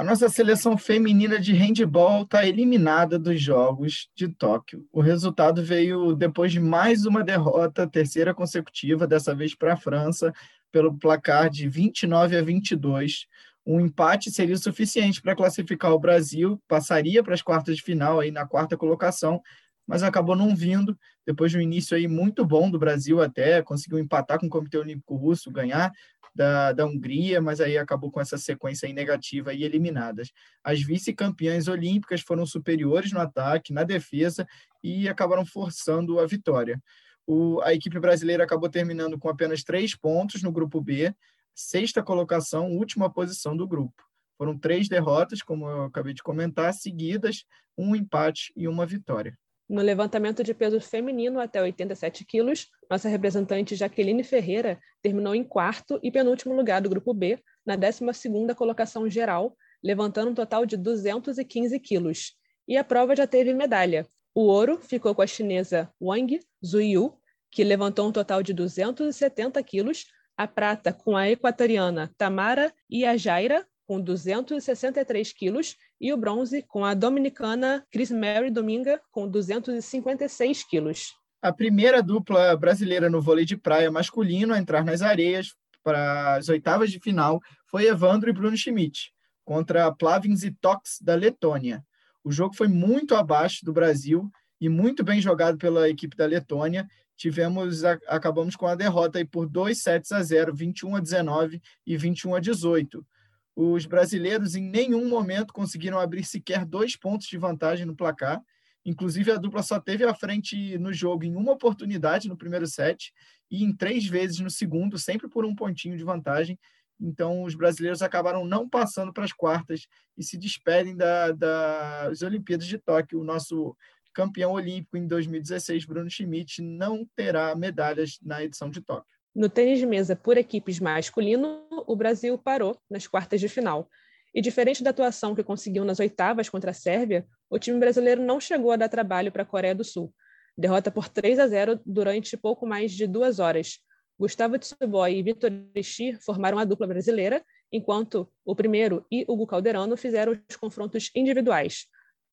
A 0.00 0.02
nossa 0.02 0.30
seleção 0.30 0.78
feminina 0.78 1.38
de 1.38 1.52
handball 1.52 2.22
está 2.22 2.46
eliminada 2.46 3.18
dos 3.18 3.38
Jogos 3.38 4.08
de 4.16 4.28
Tóquio. 4.28 4.88
O 4.90 5.02
resultado 5.02 5.62
veio 5.62 6.14
depois 6.14 6.50
de 6.50 6.58
mais 6.58 7.04
uma 7.04 7.22
derrota, 7.22 7.86
terceira 7.86 8.32
consecutiva, 8.32 9.06
dessa 9.06 9.34
vez 9.34 9.54
para 9.54 9.74
a 9.74 9.76
França, 9.76 10.32
pelo 10.72 10.96
placar 10.96 11.50
de 11.50 11.68
29 11.68 12.34
a 12.34 12.42
22. 12.42 13.26
Um 13.66 13.78
empate 13.78 14.30
seria 14.30 14.56
suficiente 14.56 15.20
para 15.20 15.36
classificar 15.36 15.92
o 15.92 16.00
Brasil, 16.00 16.58
passaria 16.66 17.22
para 17.22 17.34
as 17.34 17.42
quartas 17.42 17.76
de 17.76 17.82
final 17.82 18.20
aí 18.20 18.30
na 18.30 18.46
quarta 18.46 18.78
colocação, 18.78 19.38
mas 19.86 20.02
acabou 20.02 20.34
não 20.34 20.56
vindo, 20.56 20.98
depois 21.26 21.50
de 21.50 21.58
um 21.58 21.60
início 21.60 21.94
aí 21.94 22.08
muito 22.08 22.42
bom 22.42 22.70
do 22.70 22.78
Brasil 22.78 23.20
até, 23.20 23.60
conseguiu 23.60 23.98
empatar 23.98 24.38
com 24.38 24.46
o 24.46 24.50
Comitê 24.50 24.78
Olímpico 24.78 25.14
Russo, 25.14 25.50
ganhar 25.50 25.92
da, 26.40 26.72
da 26.72 26.86
Hungria, 26.86 27.38
mas 27.38 27.60
aí 27.60 27.76
acabou 27.76 28.10
com 28.10 28.18
essa 28.18 28.38
sequência 28.38 28.90
negativa 28.90 29.52
e 29.52 29.62
eliminadas. 29.62 30.32
As 30.64 30.80
vice-campeãs 30.80 31.68
olímpicas 31.68 32.22
foram 32.22 32.46
superiores 32.46 33.12
no 33.12 33.20
ataque, 33.20 33.74
na 33.74 33.84
defesa 33.84 34.46
e 34.82 35.06
acabaram 35.06 35.44
forçando 35.44 36.18
a 36.18 36.26
vitória. 36.26 36.82
O, 37.26 37.60
a 37.60 37.74
equipe 37.74 38.00
brasileira 38.00 38.42
acabou 38.42 38.70
terminando 38.70 39.18
com 39.18 39.28
apenas 39.28 39.62
três 39.62 39.94
pontos 39.94 40.42
no 40.42 40.50
grupo 40.50 40.80
B, 40.80 41.14
sexta 41.54 42.02
colocação, 42.02 42.72
última 42.72 43.12
posição 43.12 43.54
do 43.54 43.68
grupo. 43.68 44.02
Foram 44.38 44.58
três 44.58 44.88
derrotas, 44.88 45.42
como 45.42 45.68
eu 45.68 45.84
acabei 45.84 46.14
de 46.14 46.22
comentar, 46.22 46.72
seguidas, 46.72 47.44
um 47.76 47.94
empate 47.94 48.50
e 48.56 48.66
uma 48.66 48.86
vitória. 48.86 49.38
No 49.70 49.82
levantamento 49.82 50.42
de 50.42 50.52
peso 50.52 50.80
feminino 50.80 51.38
até 51.38 51.62
87 51.62 52.24
quilos, 52.24 52.66
nossa 52.90 53.08
representante 53.08 53.76
Jaqueline 53.76 54.24
Ferreira 54.24 54.80
terminou 55.00 55.32
em 55.32 55.44
quarto 55.44 56.00
e 56.02 56.10
penúltimo 56.10 56.52
lugar 56.56 56.80
do 56.80 56.88
grupo 56.88 57.14
B, 57.14 57.38
na 57.64 57.78
12ª 57.78 58.52
colocação 58.56 59.08
geral, 59.08 59.56
levantando 59.80 60.32
um 60.32 60.34
total 60.34 60.66
de 60.66 60.76
215 60.76 61.78
quilos. 61.78 62.32
E 62.66 62.76
a 62.76 62.82
prova 62.82 63.14
já 63.14 63.28
teve 63.28 63.54
medalha. 63.54 64.08
O 64.34 64.40
ouro 64.40 64.80
ficou 64.82 65.14
com 65.14 65.22
a 65.22 65.26
chinesa 65.28 65.88
Wang 66.02 66.40
Zuyu, 66.66 67.16
que 67.48 67.62
levantou 67.62 68.08
um 68.08 68.12
total 68.12 68.42
de 68.42 68.52
270 68.52 69.62
quilos, 69.62 70.06
a 70.36 70.48
prata 70.48 70.92
com 70.92 71.16
a 71.16 71.30
equatoriana 71.30 72.12
Tamara 72.18 72.74
Iajaira, 72.90 73.64
com 73.86 74.00
263 74.00 75.32
quilos, 75.32 75.76
e 76.00 76.12
o 76.12 76.16
bronze 76.16 76.62
com 76.62 76.84
a 76.84 76.94
dominicana 76.94 77.84
Chris 77.90 78.10
Mary 78.10 78.50
Dominga, 78.50 79.00
com 79.12 79.28
256 79.28 80.64
quilos. 80.64 81.14
A 81.42 81.52
primeira 81.52 82.02
dupla 82.02 82.56
brasileira 82.56 83.10
no 83.10 83.20
vôlei 83.20 83.44
de 83.44 83.56
praia 83.56 83.90
masculino 83.90 84.54
a 84.54 84.58
entrar 84.58 84.84
nas 84.84 85.02
areias 85.02 85.54
para 85.82 86.36
as 86.36 86.48
oitavas 86.48 86.90
de 86.90 86.98
final 87.00 87.40
foi 87.66 87.86
Evandro 87.86 88.30
e 88.30 88.32
Bruno 88.32 88.56
Schmidt, 88.56 89.12
contra 89.44 89.92
Plavins 89.92 90.42
e 90.42 90.50
Tox 90.50 90.98
da 91.02 91.14
Letônia. 91.14 91.84
O 92.22 92.30
jogo 92.30 92.54
foi 92.54 92.68
muito 92.68 93.14
abaixo 93.14 93.64
do 93.64 93.72
Brasil 93.72 94.30
e 94.60 94.68
muito 94.68 95.02
bem 95.02 95.20
jogado 95.20 95.56
pela 95.56 95.88
equipe 95.88 96.16
da 96.16 96.26
Letônia. 96.26 96.86
Tivemos, 97.16 97.84
acabamos 97.84 98.56
com 98.56 98.66
a 98.66 98.74
derrota 98.74 99.18
aí 99.18 99.24
por 99.24 99.48
2 99.48 99.82
sets 99.82 100.12
a 100.12 100.22
0, 100.22 100.54
21 100.54 100.96
a 100.96 101.00
19 101.00 101.62
e 101.86 101.96
21 101.96 102.34
a 102.34 102.40
18. 102.40 103.06
Os 103.54 103.84
brasileiros 103.86 104.54
em 104.54 104.62
nenhum 104.62 105.08
momento 105.08 105.52
conseguiram 105.52 105.98
abrir 105.98 106.24
sequer 106.24 106.64
dois 106.64 106.96
pontos 106.96 107.26
de 107.26 107.36
vantagem 107.36 107.84
no 107.84 107.96
placar. 107.96 108.40
Inclusive, 108.84 109.30
a 109.32 109.36
dupla 109.36 109.62
só 109.62 109.78
teve 109.78 110.04
a 110.04 110.14
frente 110.14 110.78
no 110.78 110.92
jogo 110.92 111.24
em 111.24 111.36
uma 111.36 111.52
oportunidade 111.52 112.28
no 112.28 112.36
primeiro 112.36 112.66
set 112.66 113.12
e 113.50 113.62
em 113.62 113.74
três 113.76 114.06
vezes 114.06 114.38
no 114.40 114.48
segundo, 114.48 114.98
sempre 114.98 115.28
por 115.28 115.44
um 115.44 115.54
pontinho 115.54 115.96
de 115.96 116.04
vantagem. 116.04 116.58
Então, 116.98 117.42
os 117.42 117.54
brasileiros 117.54 118.02
acabaram 118.02 118.44
não 118.44 118.68
passando 118.68 119.12
para 119.12 119.24
as 119.24 119.32
quartas 119.32 119.86
e 120.16 120.22
se 120.22 120.36
despedem 120.38 120.96
da, 120.96 121.32
das 121.32 122.22
Olimpíadas 122.22 122.66
de 122.66 122.78
Tóquio. 122.78 123.20
O 123.20 123.24
nosso 123.24 123.76
campeão 124.12 124.52
olímpico 124.52 124.96
em 124.96 125.06
2016, 125.06 125.84
Bruno 125.84 126.10
Schmidt, 126.10 126.62
não 126.62 127.06
terá 127.16 127.54
medalhas 127.54 128.18
na 128.22 128.42
edição 128.42 128.70
de 128.70 128.80
Tóquio. 128.80 129.19
No 129.34 129.48
tênis 129.48 129.78
de 129.78 129.86
mesa 129.86 130.16
por 130.16 130.36
equipes 130.36 130.80
masculino, 130.80 131.64
o 131.86 131.94
Brasil 131.94 132.36
parou 132.36 132.76
nas 132.90 133.06
quartas 133.06 133.40
de 133.40 133.48
final. 133.48 133.88
E 134.34 134.40
diferente 134.40 134.82
da 134.82 134.90
atuação 134.90 135.34
que 135.34 135.44
conseguiu 135.44 135.84
nas 135.84 136.00
oitavas 136.00 136.48
contra 136.48 136.72
a 136.72 136.74
Sérvia, 136.74 137.24
o 137.48 137.58
time 137.58 137.78
brasileiro 137.78 138.20
não 138.20 138.40
chegou 138.40 138.72
a 138.72 138.76
dar 138.76 138.88
trabalho 138.88 139.30
para 139.30 139.42
a 139.42 139.46
Coreia 139.46 139.74
do 139.74 139.84
Sul. 139.84 140.12
derrota 140.58 140.90
por 140.90 141.08
3 141.08 141.38
a 141.38 141.46
0 141.46 141.80
durante 141.86 142.36
pouco 142.36 142.66
mais 142.66 142.92
de 142.92 143.06
duas 143.06 143.38
horas. 143.38 143.78
Gustavo 144.18 144.58
Tsuboy 144.58 145.16
e 145.16 145.22
Vitor 145.22 145.50
Ishii 145.74 146.14
formaram 146.14 146.58
a 146.58 146.64
dupla 146.64 146.86
brasileira, 146.86 147.42
enquanto 147.72 148.28
o 148.44 148.54
primeiro 148.54 149.06
e 149.10 149.24
Hugo 149.28 149.46
Calderano 149.46 149.96
fizeram 149.96 150.32
os 150.32 150.56
confrontos 150.56 151.10
individuais. 151.14 151.86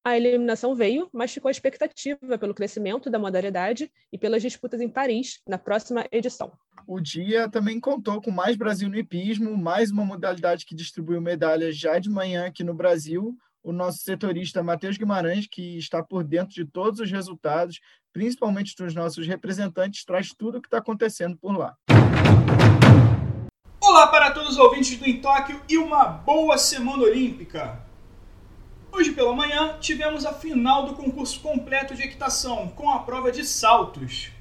A 0.03 0.17
eliminação 0.17 0.75
veio, 0.75 1.09
mas 1.13 1.31
ficou 1.31 1.47
a 1.47 1.51
expectativa 1.51 2.37
pelo 2.37 2.53
crescimento 2.53 3.09
da 3.09 3.19
modalidade 3.19 3.91
e 4.11 4.17
pelas 4.17 4.41
disputas 4.41 4.81
em 4.81 4.89
Paris 4.89 5.41
na 5.47 5.57
próxima 5.57 6.05
edição. 6.11 6.51
O 6.89 7.01
dia 7.01 7.49
também 7.49 7.81
contou 7.81 8.21
com 8.21 8.31
mais 8.31 8.55
Brasil 8.55 8.87
no 8.87 8.97
hipismo, 8.97 9.57
mais 9.57 9.91
uma 9.91 10.05
modalidade 10.05 10.65
que 10.65 10.73
distribuiu 10.73 11.19
medalhas 11.19 11.75
já 11.77 11.99
de 11.99 12.09
manhã 12.09 12.45
aqui 12.45 12.63
no 12.63 12.73
Brasil. 12.73 13.37
O 13.61 13.73
nosso 13.73 13.97
setorista 13.97 14.63
Matheus 14.63 14.95
Guimarães, 14.95 15.47
que 15.51 15.77
está 15.77 16.01
por 16.01 16.23
dentro 16.23 16.55
de 16.55 16.63
todos 16.63 17.01
os 17.01 17.11
resultados, 17.11 17.81
principalmente 18.13 18.73
dos 18.73 18.95
nossos 18.95 19.27
representantes, 19.27 20.05
traz 20.05 20.29
tudo 20.29 20.59
o 20.59 20.61
que 20.61 20.67
está 20.69 20.77
acontecendo 20.77 21.35
por 21.35 21.57
lá. 21.57 21.75
Olá 23.81 24.07
para 24.07 24.31
todos 24.31 24.51
os 24.51 24.57
ouvintes 24.57 24.97
do 24.97 25.05
Em 25.05 25.19
Tóquio 25.19 25.61
e 25.67 25.77
uma 25.77 26.05
boa 26.05 26.57
semana 26.57 27.03
olímpica! 27.03 27.85
Hoje 28.93 29.11
pela 29.11 29.35
manhã 29.35 29.77
tivemos 29.81 30.25
a 30.25 30.31
final 30.31 30.85
do 30.85 30.95
concurso 30.95 31.41
completo 31.41 31.93
de 31.93 32.03
equitação, 32.03 32.69
com 32.69 32.89
a 32.89 32.99
prova 32.99 33.29
de 33.29 33.43
saltos. 33.43 34.36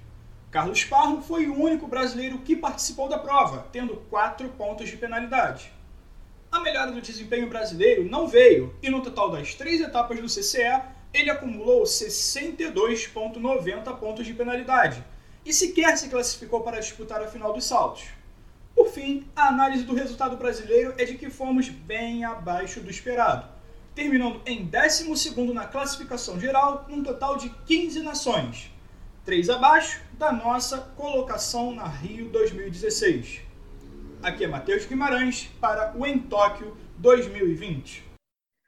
Carlos 0.51 0.85
Parro 0.85 1.21
foi 1.21 1.49
o 1.49 1.61
único 1.61 1.89
brasileiro 1.89 2.39
que 2.39 2.55
participou 2.55 3.09
da 3.09 3.19
prova, 3.19 3.67
tendo 3.73 3.97
4 4.09 4.49
pontos 4.51 4.89
de 4.89 4.97
penalidade. 4.97 5.73
A 6.51 6.61
melhora 6.61 6.93
do 6.93 7.03
desempenho 7.03 7.49
brasileiro 7.49 8.09
não 8.09 8.29
veio, 8.29 8.75
e 8.81 8.89
no 8.89 9.03
total 9.03 9.31
das 9.31 9.55
três 9.55 9.81
etapas 9.81 10.21
do 10.21 10.29
CCE, 10.29 10.81
ele 11.13 11.31
acumulou 11.31 11.83
62,90 11.83 13.99
pontos 13.99 14.25
de 14.25 14.33
penalidade 14.33 15.05
e 15.45 15.53
sequer 15.53 15.99
se 15.99 16.09
classificou 16.09 16.61
para 16.61 16.81
disputar 16.81 17.21
a 17.21 17.27
final 17.27 17.53
dos 17.53 17.65
saltos. 17.65 18.05
Por 18.75 18.89
fim, 18.89 19.27
a 19.35 19.49
análise 19.49 19.85
do 19.85 19.95
resultado 19.95 20.37
brasileiro 20.37 20.95
é 20.97 21.05
de 21.05 21.17
que 21.17 21.29
fomos 21.29 21.69
bem 21.69 22.25
abaixo 22.25 22.81
do 22.81 22.91
esperado, 22.91 23.49
terminando 23.95 24.41
em 24.47 24.65
12 24.65 25.35
na 25.53 25.67
classificação 25.67 26.39
geral, 26.39 26.87
num 26.89 27.03
total 27.03 27.37
de 27.37 27.49
15 27.49 28.01
nações, 28.01 28.71
3 29.27 29.51
abaixo 29.51 30.05
da 30.13 30.31
nossa 30.31 30.79
colocação 30.97 31.75
na 31.75 31.89
Rio 31.89 32.29
2016. 32.29 33.41
Aqui 34.23 34.45
é 34.45 34.47
Matheus 34.47 34.87
Guimarães 34.87 35.51
para 35.61 35.93
o 35.99 36.07
Em 36.07 36.17
Tóquio 36.17 36.77
2020. 36.99 38.05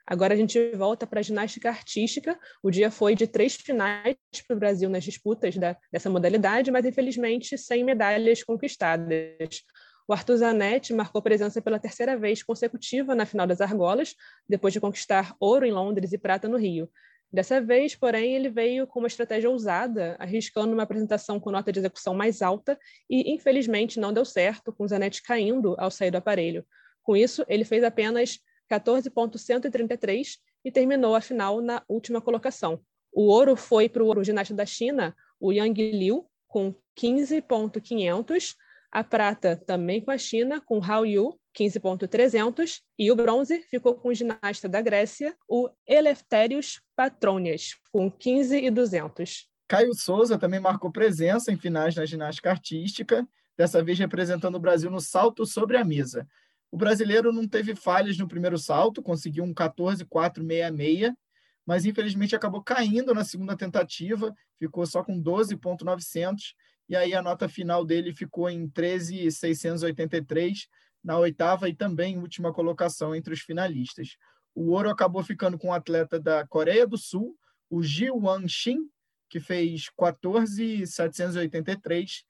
Agora 0.05 0.33
a 0.33 0.37
gente 0.37 0.71
volta 0.71 1.07
para 1.07 1.21
a 1.21 1.23
ginástica 1.23 1.69
artística. 1.69 2.37
O 2.61 2.69
dia 2.69 2.91
foi 2.91 3.15
de 3.15 3.25
três 3.25 3.55
finais 3.55 4.17
para 4.45 4.57
o 4.57 4.59
Brasil 4.59 4.89
nas 4.89 5.05
disputas 5.05 5.55
da, 5.55 5.77
dessa 5.89 6.09
modalidade, 6.09 6.69
mas 6.71 6.85
infelizmente 6.85 7.57
sem 7.57 7.85
medalhas 7.85 8.43
conquistadas. 8.43 9.63
O 10.09 10.11
Arthur 10.11 10.37
Zanetti 10.37 10.93
marcou 10.93 11.21
presença 11.21 11.61
pela 11.61 11.79
terceira 11.79 12.17
vez 12.17 12.43
consecutiva 12.43 13.15
na 13.15 13.25
final 13.25 13.47
das 13.47 13.61
argolas, 13.61 14.13
depois 14.45 14.73
de 14.73 14.81
conquistar 14.81 15.37
ouro 15.39 15.65
em 15.65 15.71
Londres 15.71 16.11
e 16.11 16.17
prata 16.17 16.49
no 16.49 16.57
Rio. 16.57 16.89
Dessa 17.31 17.61
vez, 17.61 17.95
porém, 17.95 18.35
ele 18.35 18.49
veio 18.49 18.87
com 18.87 18.99
uma 18.99 19.07
estratégia 19.07 19.49
ousada, 19.49 20.15
arriscando 20.17 20.73
uma 20.73 20.81
apresentação 20.81 21.39
com 21.39 21.51
nota 21.51 21.71
de 21.71 21.79
execução 21.79 22.15
mais 22.15 22.41
alta 22.41 22.77
e, 23.07 23.31
infelizmente, 23.31 23.99
não 23.99 24.11
deu 24.11 24.25
certo, 24.25 24.73
com 24.73 24.87
Zanetti 24.87 25.21
caindo 25.21 25.75
ao 25.77 25.91
sair 25.91 26.09
do 26.09 26.17
aparelho. 26.17 26.65
Com 27.03 27.15
isso, 27.15 27.45
ele 27.47 27.63
fez 27.63 27.83
apenas 27.83 28.39
14,133 28.67 30.39
e 30.65 30.71
terminou 30.71 31.13
a 31.15 31.21
final 31.21 31.61
na 31.61 31.83
última 31.87 32.19
colocação. 32.19 32.81
O 33.11 33.27
ouro 33.27 33.55
foi 33.55 33.87
para 33.87 34.03
o 34.03 34.23
ginasta 34.23 34.53
da 34.53 34.65
China, 34.65 35.15
o 35.39 35.51
Yang 35.51 35.91
Liu, 35.91 36.27
com 36.47 36.73
15,500, 36.95 38.55
a 38.91 39.03
prata 39.03 39.55
também 39.55 40.01
com 40.01 40.11
a 40.11 40.17
China, 40.17 40.61
com 40.61 40.83
Hao 40.83 41.05
Yu, 41.05 41.39
15,300, 41.53 42.81
e 42.97 43.11
o 43.11 43.15
bronze 43.15 43.61
ficou 43.69 43.95
com 43.95 44.09
o 44.09 44.13
ginasta 44.13 44.67
da 44.67 44.81
Grécia, 44.81 45.35
o 45.47 45.69
Eleftherios 45.87 46.81
Patronias, 46.95 47.75
com 47.91 48.09
15,200. 48.09 49.47
Caio 49.67 49.93
Souza 49.93 50.37
também 50.37 50.59
marcou 50.59 50.91
presença 50.91 51.51
em 51.51 51.57
finais 51.57 51.95
na 51.95 52.05
ginástica 52.05 52.49
artística, 52.49 53.27
dessa 53.55 53.83
vez 53.83 53.99
representando 53.99 54.55
o 54.55 54.59
Brasil 54.59 54.89
no 54.89 54.99
salto 54.99 55.45
sobre 55.45 55.77
a 55.77 55.85
mesa. 55.85 56.27
O 56.71 56.77
brasileiro 56.77 57.31
não 57.31 57.47
teve 57.47 57.75
falhas 57.75 58.17
no 58.17 58.27
primeiro 58.27 58.57
salto, 58.57 59.01
conseguiu 59.01 59.43
um 59.43 59.53
14,466, 59.53 61.13
mas 61.65 61.85
infelizmente 61.85 62.35
acabou 62.35 62.63
caindo 62.63 63.13
na 63.13 63.23
segunda 63.23 63.55
tentativa, 63.55 64.33
ficou 64.57 64.85
só 64.85 65.03
com 65.03 65.19
12,900, 65.19 66.55
e 66.89 66.95
aí 66.95 67.13
a 67.13 67.21
nota 67.21 67.47
final 67.47 67.85
dele 67.85 68.11
ficou 68.13 68.49
em 68.49 68.67
13,683 68.67 70.67
na 71.03 71.17
oitava 71.17 71.69
e 71.69 71.75
também 71.75 72.17
última 72.17 72.51
colocação 72.51 73.15
entre 73.15 73.33
os 73.33 73.39
finalistas. 73.41 74.17
O 74.55 74.71
ouro 74.71 74.89
acabou 74.89 75.23
ficando 75.23 75.55
com 75.57 75.67
o 75.67 75.69
um 75.69 75.73
atleta 75.73 76.19
da 76.19 76.45
Coreia 76.47 76.87
do 76.87 76.97
Sul, 76.97 77.37
o 77.69 77.83
Ji 77.83 78.09
Won 78.09 78.47
Shin, 78.47 78.89
que 79.29 79.39
fez 79.39 79.89
14,783, 79.95 82.23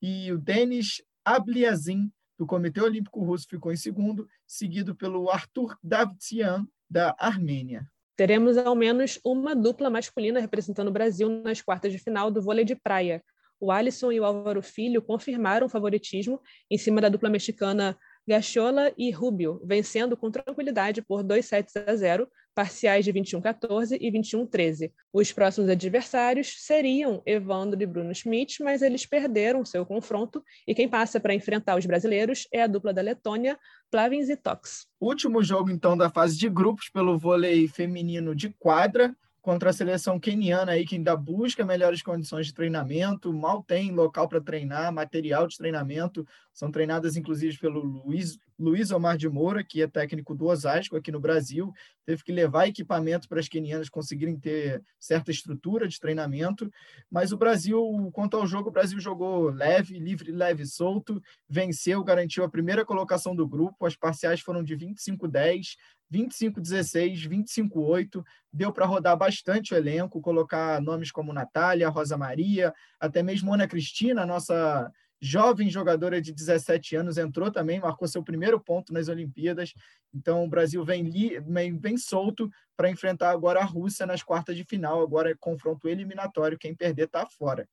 e 0.00 0.32
o 0.32 0.38
Denis 0.38 1.02
Abliazin, 1.24 2.12
do 2.38 2.46
Comitê 2.46 2.80
Olímpico 2.80 3.24
Russo 3.24 3.48
ficou 3.48 3.72
em 3.72 3.76
segundo, 3.76 4.28
seguido 4.46 4.94
pelo 4.94 5.28
Arthur 5.30 5.76
Davtyan, 5.82 6.68
da 6.88 7.16
Armênia. 7.18 7.90
Teremos 8.16 8.56
ao 8.56 8.76
menos 8.76 9.18
uma 9.24 9.56
dupla 9.56 9.90
masculina 9.90 10.38
representando 10.40 10.88
o 10.88 10.92
Brasil 10.92 11.28
nas 11.42 11.60
quartas 11.60 11.92
de 11.92 11.98
final 11.98 12.30
do 12.30 12.40
vôlei 12.40 12.64
de 12.64 12.76
praia. 12.76 13.20
O 13.60 13.70
Alisson 13.70 14.12
e 14.12 14.20
o 14.20 14.24
Álvaro 14.24 14.62
Filho 14.62 15.00
confirmaram 15.02 15.66
o 15.66 15.70
favoritismo 15.70 16.40
em 16.70 16.78
cima 16.78 17.00
da 17.00 17.08
dupla 17.08 17.30
mexicana 17.30 17.96
Gachola 18.26 18.92
e 18.96 19.10
Rubio, 19.10 19.60
vencendo 19.64 20.16
com 20.16 20.30
tranquilidade 20.30 21.02
por 21.02 21.22
2 21.22 21.44
sets 21.44 21.76
a 21.76 21.94
0, 21.94 22.26
parciais 22.54 23.04
de 23.04 23.12
21-14 23.12 23.98
e 24.00 24.10
21-13. 24.10 24.90
Os 25.12 25.32
próximos 25.32 25.68
adversários 25.68 26.54
seriam 26.58 27.22
Evandro 27.26 27.82
e 27.82 27.86
Bruno 27.86 28.14
Schmidt, 28.14 28.62
mas 28.62 28.80
eles 28.80 29.04
perderam 29.04 29.64
seu 29.64 29.84
confronto 29.84 30.42
e 30.66 30.74
quem 30.74 30.88
passa 30.88 31.20
para 31.20 31.34
enfrentar 31.34 31.76
os 31.76 31.84
brasileiros 31.84 32.46
é 32.52 32.62
a 32.62 32.66
dupla 32.66 32.94
da 32.94 33.02
Letônia, 33.02 33.58
Plavins 33.90 34.30
e 34.30 34.36
Tox. 34.36 34.86
Último 35.00 35.42
jogo 35.42 35.70
então 35.70 35.96
da 35.96 36.08
fase 36.08 36.38
de 36.38 36.48
grupos 36.48 36.88
pelo 36.88 37.18
vôlei 37.18 37.68
feminino 37.68 38.34
de 38.34 38.48
quadra 38.50 39.14
contra 39.44 39.68
a 39.68 39.72
seleção 39.74 40.18
keniana 40.18 40.72
aí 40.72 40.86
que 40.86 40.94
ainda 40.94 41.14
busca 41.14 41.66
melhores 41.66 42.00
condições 42.00 42.46
de 42.46 42.54
treinamento, 42.54 43.30
mal 43.30 43.62
tem 43.62 43.90
local 43.90 44.26
para 44.26 44.40
treinar, 44.40 44.90
material 44.90 45.46
de 45.46 45.58
treinamento, 45.58 46.26
são 46.50 46.70
treinadas 46.70 47.14
inclusive 47.14 47.58
pelo 47.58 47.80
Luiz, 47.80 48.38
Luiz 48.58 48.90
Omar 48.90 49.18
de 49.18 49.28
Moura, 49.28 49.62
que 49.62 49.82
é 49.82 49.86
técnico 49.86 50.34
do 50.34 50.46
Osasco 50.46 50.96
aqui 50.96 51.12
no 51.12 51.20
Brasil, 51.20 51.70
teve 52.06 52.24
que 52.24 52.32
levar 52.32 52.68
equipamento 52.68 53.28
para 53.28 53.38
as 53.38 53.46
quenianas 53.46 53.90
conseguirem 53.90 54.40
ter 54.40 54.82
certa 54.98 55.30
estrutura 55.30 55.86
de 55.86 56.00
treinamento, 56.00 56.72
mas 57.10 57.30
o 57.30 57.36
Brasil, 57.36 57.78
quanto 58.14 58.38
ao 58.38 58.46
jogo, 58.46 58.70
o 58.70 58.72
Brasil 58.72 58.98
jogou 58.98 59.50
leve, 59.50 59.98
livre, 59.98 60.32
leve 60.32 60.64
solto, 60.64 61.22
venceu, 61.46 62.02
garantiu 62.02 62.44
a 62.44 62.48
primeira 62.48 62.82
colocação 62.82 63.36
do 63.36 63.46
grupo, 63.46 63.84
as 63.84 63.94
parciais 63.94 64.40
foram 64.40 64.64
de 64.64 64.74
25-10, 64.74 65.76
25-16, 66.14 67.28
25-8, 67.28 68.24
deu 68.52 68.72
para 68.72 68.86
rodar 68.86 69.16
bastante 69.16 69.74
o 69.74 69.76
elenco, 69.76 70.20
colocar 70.20 70.80
nomes 70.80 71.10
como 71.10 71.32
Natália, 71.32 71.88
Rosa 71.88 72.16
Maria, 72.16 72.72
até 73.00 73.22
mesmo 73.22 73.52
Ana 73.52 73.66
Cristina, 73.66 74.24
nossa 74.24 74.90
jovem 75.20 75.70
jogadora 75.70 76.20
de 76.20 76.32
17 76.32 76.96
anos, 76.96 77.16
entrou 77.16 77.50
também, 77.50 77.80
marcou 77.80 78.06
seu 78.06 78.22
primeiro 78.22 78.60
ponto 78.60 78.92
nas 78.92 79.08
Olimpíadas. 79.08 79.72
Então 80.12 80.44
o 80.44 80.48
Brasil 80.48 80.84
vem, 80.84 81.08
vem, 81.46 81.78
vem 81.78 81.96
solto 81.96 82.50
para 82.76 82.90
enfrentar 82.90 83.30
agora 83.30 83.60
a 83.60 83.64
Rússia 83.64 84.06
nas 84.06 84.22
quartas 84.22 84.54
de 84.54 84.64
final, 84.64 85.02
agora 85.02 85.30
é 85.30 85.34
confronto 85.34 85.88
eliminatório, 85.88 86.58
quem 86.58 86.74
perder 86.74 87.06
está 87.06 87.26
fora. 87.26 87.66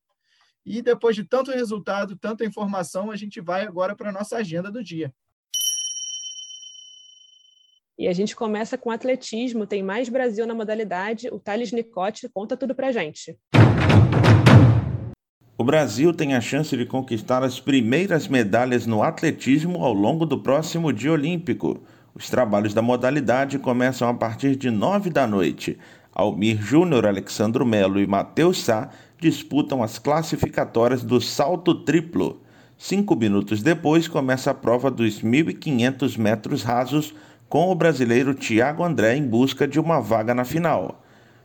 E 0.65 0.81
depois 0.81 1.15
de 1.15 1.23
tanto 1.23 1.51
resultado, 1.51 2.15
tanta 2.15 2.45
informação, 2.45 3.11
a 3.11 3.15
gente 3.15 3.41
vai 3.41 3.65
agora 3.65 3.95
para 3.95 4.09
a 4.09 4.13
nossa 4.13 4.37
agenda 4.37 4.71
do 4.71 4.83
dia. 4.83 5.13
E 8.01 8.07
a 8.07 8.13
gente 8.13 8.35
começa 8.35 8.79
com 8.79 8.89
atletismo, 8.89 9.67
tem 9.67 9.83
mais 9.83 10.09
Brasil 10.09 10.47
na 10.47 10.55
modalidade. 10.55 11.29
O 11.31 11.37
Thales 11.37 11.71
Nicote 11.71 12.27
conta 12.33 12.57
tudo 12.57 12.73
para 12.73 12.91
gente. 12.91 13.37
O 15.55 15.63
Brasil 15.63 16.11
tem 16.11 16.33
a 16.33 16.41
chance 16.41 16.75
de 16.75 16.83
conquistar 16.87 17.43
as 17.43 17.59
primeiras 17.59 18.27
medalhas 18.27 18.87
no 18.87 19.03
atletismo 19.03 19.85
ao 19.85 19.93
longo 19.93 20.25
do 20.25 20.39
próximo 20.39 20.91
dia 20.91 21.11
olímpico. 21.11 21.79
Os 22.15 22.27
trabalhos 22.27 22.73
da 22.73 22.81
modalidade 22.81 23.59
começam 23.59 24.09
a 24.09 24.15
partir 24.15 24.55
de 24.55 24.71
nove 24.71 25.11
da 25.11 25.27
noite. 25.27 25.77
Almir 26.11 26.59
Júnior, 26.59 27.05
Alexandro 27.05 27.63
Melo 27.63 27.99
e 27.99 28.07
Matheus 28.07 28.63
Sá 28.63 28.89
disputam 29.19 29.83
as 29.83 29.99
classificatórias 29.99 31.03
do 31.03 31.21
salto 31.21 31.75
triplo. 31.75 32.41
Cinco 32.79 33.15
minutos 33.15 33.61
depois 33.61 34.07
começa 34.07 34.49
a 34.49 34.55
prova 34.55 34.89
dos 34.89 35.21
1.500 35.21 36.17
metros 36.17 36.63
rasos 36.63 37.13
com 37.51 37.69
o 37.69 37.75
brasileiro 37.75 38.33
Tiago 38.33 38.81
André 38.81 39.17
em 39.17 39.27
busca 39.27 39.67
de 39.67 39.77
uma 39.77 39.99
vaga 39.99 40.33
na 40.33 40.45
final. 40.45 41.03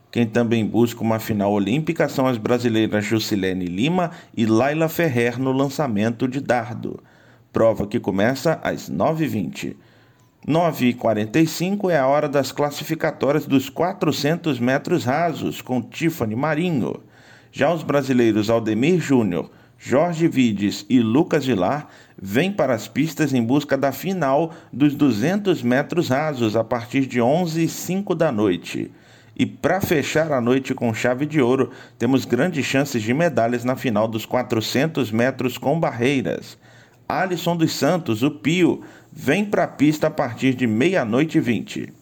Quem 0.09 0.25
também 0.25 0.65
busca 0.65 1.01
uma 1.01 1.19
final 1.19 1.51
olímpica 1.51 2.07
são 2.07 2.25
as 2.25 2.37
brasileiras 2.37 3.03
Jusilene 3.03 3.65
Lima 3.65 4.11
e 4.33 4.45
Laila 4.45 4.87
Ferrer 4.87 5.37
no 5.37 5.51
lançamento 5.51 6.25
de 6.25 6.39
dardo. 6.39 7.03
Prova 7.51 7.85
que 7.85 7.99
começa 7.99 8.57
às 8.63 8.89
9h20. 8.89 9.75
9h45 10.47 11.89
é 11.89 11.99
a 11.99 12.07
hora 12.07 12.29
das 12.29 12.53
classificatórias 12.53 13.45
dos 13.45 13.69
400 13.69 14.61
metros 14.61 15.03
rasos, 15.03 15.61
com 15.61 15.81
Tiffany 15.81 16.37
Marinho. 16.37 17.03
Já 17.51 17.73
os 17.73 17.83
brasileiros 17.83 18.49
Aldemir 18.49 19.01
Júnior, 19.01 19.51
Jorge 19.79 20.27
Vides 20.27 20.85
e 20.89 20.99
Lucas 20.99 21.45
Vilar 21.45 21.87
vêm 22.19 22.51
para 22.51 22.73
as 22.73 22.87
pistas 22.87 23.33
em 23.33 23.43
busca 23.43 23.77
da 23.77 23.91
final 23.91 24.53
dos 24.73 24.95
200 24.95 25.61
metros 25.61 26.09
rasos 26.09 26.55
a 26.55 26.63
partir 26.63 27.05
de 27.05 27.19
11h05 27.19 28.15
da 28.15 28.31
noite. 28.31 28.91
E 29.35 29.45
para 29.45 29.79
fechar 29.79 30.31
a 30.31 30.41
noite 30.41 30.73
com 30.73 30.91
chave 30.93 31.27
de 31.27 31.39
ouro, 31.39 31.69
temos 31.99 32.25
grandes 32.25 32.65
chances 32.65 33.03
de 33.03 33.13
medalhas 33.13 33.63
na 33.63 33.75
final 33.75 34.07
dos 34.07 34.25
400 34.25 35.11
metros 35.11 35.59
com 35.59 35.79
barreiras. 35.79 36.57
Alisson 37.07 37.55
dos 37.55 37.71
Santos, 37.71 38.23
o 38.23 38.31
Pio, 38.31 38.81
vem 39.13 39.45
para 39.45 39.65
a 39.65 39.67
pista 39.67 40.07
a 40.07 40.11
partir 40.11 40.55
de 40.55 40.65
meia-noite 40.65 41.37
e 41.37 41.41
vinte. 41.41 41.93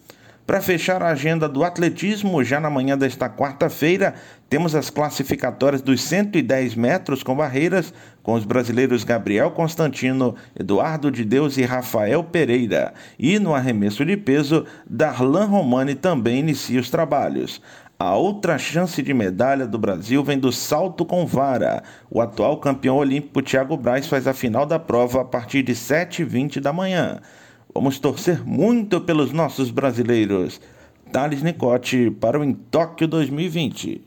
Para 0.46 0.62
fechar 0.62 1.02
a 1.02 1.10
agenda 1.10 1.50
do 1.50 1.64
atletismo, 1.64 2.44
já 2.44 2.60
na 2.60 2.70
manhã 2.70 2.96
desta 2.96 3.28
quarta-feira, 3.28 4.14
temos 4.48 4.76
as 4.76 4.92
classificatórias 4.92 5.82
dos 5.82 6.04
110 6.04 6.76
metros 6.76 7.24
com 7.24 7.36
barreiras, 7.36 7.92
com 8.22 8.34
os 8.34 8.46
brasileiros 8.46 9.04
Gabriel 9.04 9.50
Constantino, 9.50 10.36
Eduardo 10.58 11.10
de 11.10 11.26
Deus 11.26 11.58
e 11.58 11.64
Rafael 11.64 12.24
Pereira. 12.24 12.94
E 13.18 13.40
no 13.40 13.56
arremesso 13.56 14.06
de 14.06 14.16
peso, 14.16 14.68
Darlan 14.88 15.46
Romani 15.46 15.96
também 15.96 16.42
inicia 16.42 16.80
os 16.80 16.92
trabalhos. 16.92 17.60
A 17.98 18.16
outra 18.16 18.60
chance 18.60 19.02
de 19.02 19.16
medalha 19.16 19.66
do 19.66 19.80
Brasil 19.80 20.24
vem 20.24 20.38
do 20.38 20.52
salto 20.52 21.04
com 21.04 21.26
vara. 21.26 21.82
O 22.08 22.22
atual 22.22 22.58
campeão 22.58 22.98
olímpico 22.98 23.42
Thiago 23.42 23.76
Braz 23.76 24.06
faz 24.06 24.28
a 24.28 24.34
final 24.34 24.68
da 24.68 24.78
prova 24.78 25.22
a 25.22 25.26
partir 25.26 25.64
de 25.64 25.74
7h20 25.74 26.60
da 26.60 26.72
manhã. 26.72 27.20
Vamos 27.78 28.00
torcer 28.00 28.42
muito 28.48 29.02
pelos 29.02 29.34
nossos 29.34 29.70
brasileiros. 29.70 30.62
Thales 31.12 31.44
Nicote 31.44 32.10
para 32.10 32.40
o 32.40 32.44
Em 32.44 32.54
Tóquio 32.54 33.06
2020. 33.06 34.02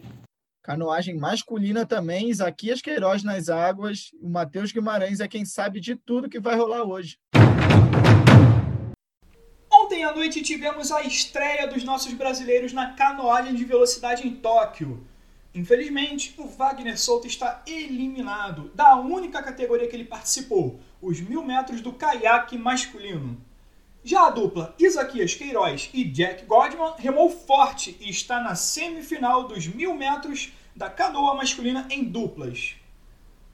Canoagem 0.63 1.19
masculina 1.19 1.85
também, 1.85 2.31
Isaquias 2.31 2.81
Queiroz 2.81 3.23
nas 3.23 3.51
águas. 3.51 4.11
O 4.23 4.31
Matheus 4.31 4.73
Guimarães 4.73 5.21
é 5.21 5.29
quem 5.29 5.45
sabe 5.45 5.81
de 5.81 5.95
tudo 5.95 6.31
que 6.31 6.41
vai 6.41 6.57
rolar 6.57 6.83
hoje. 6.83 7.19
Ontem 9.71 10.03
à 10.03 10.15
noite 10.15 10.41
tivemos 10.41 10.91
a 10.91 11.03
estreia 11.03 11.69
dos 11.69 11.85
nossos 11.85 12.15
brasileiros 12.15 12.73
na 12.73 12.95
canoagem 12.95 13.55
de 13.55 13.67
velocidade 13.67 14.27
em 14.27 14.35
Tóquio. 14.35 15.07
Infelizmente, 15.55 16.35
o 16.39 16.47
Wagner 16.47 16.99
Souto 16.99 17.27
está 17.27 17.63
eliminado 17.67 18.71
da 18.75 18.97
única 18.97 19.43
categoria 19.43 19.87
que 19.87 19.95
ele 19.95 20.05
participou, 20.05 20.81
os 21.03 21.21
mil 21.21 21.45
metros 21.45 21.83
do 21.83 21.93
caiaque 21.93 22.57
masculino. 22.57 23.47
Já 24.09 24.29
a 24.29 24.31
dupla 24.31 24.75
Isaquias 24.79 25.35
Queiroz 25.35 25.91
e 25.93 26.03
Jack 26.03 26.47
Godman 26.47 26.95
remou 26.97 27.29
forte 27.29 27.95
e 28.01 28.09
está 28.09 28.41
na 28.41 28.55
semifinal 28.55 29.47
dos 29.47 29.67
mil 29.67 29.95
metros 29.95 30.51
da 30.75 30.89
canoa 30.89 31.35
masculina 31.35 31.87
em 31.91 32.05
duplas. 32.05 32.75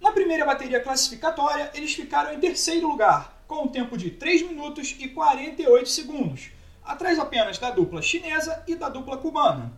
Na 0.01 0.13
primeira 0.13 0.47
bateria 0.47 0.79
classificatória, 0.79 1.73
eles 1.75 1.93
ficaram 1.93 2.33
em 2.33 2.39
terceiro 2.39 2.87
lugar, 2.87 3.43
com 3.49 3.65
um 3.65 3.67
tempo 3.67 3.99
de 3.99 4.13
3 4.13 4.43
minutos 4.43 4.95
e 5.01 5.09
48 5.09 5.89
segundos, 5.89 6.51
atrás 6.85 7.19
apenas 7.19 7.59
da 7.59 7.73
dupla 7.73 8.01
chinesa 8.01 8.63
e 8.69 8.77
da 8.77 8.89
dupla 8.89 9.17
cubana. 9.17 9.73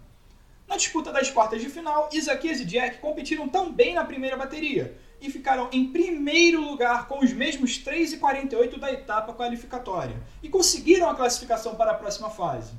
Na 0.68 0.76
disputa 0.76 1.10
das 1.10 1.30
quartas 1.30 1.62
de 1.62 1.70
final, 1.70 2.10
Isaquias 2.12 2.60
e 2.60 2.66
Jack 2.66 2.98
competiram 2.98 3.48
também 3.48 3.94
na 3.94 4.04
primeira 4.04 4.36
bateria, 4.36 4.94
e 5.20 5.30
ficaram 5.30 5.68
em 5.72 5.92
primeiro 5.92 6.60
lugar 6.60 7.08
com 7.08 7.20
os 7.20 7.32
mesmos 7.32 7.82
3,48 7.82 8.78
da 8.78 8.92
etapa 8.92 9.32
qualificatória 9.32 10.16
e 10.42 10.48
conseguiram 10.48 11.08
a 11.08 11.14
classificação 11.14 11.74
para 11.74 11.92
a 11.92 11.94
próxima 11.94 12.30
fase. 12.30 12.74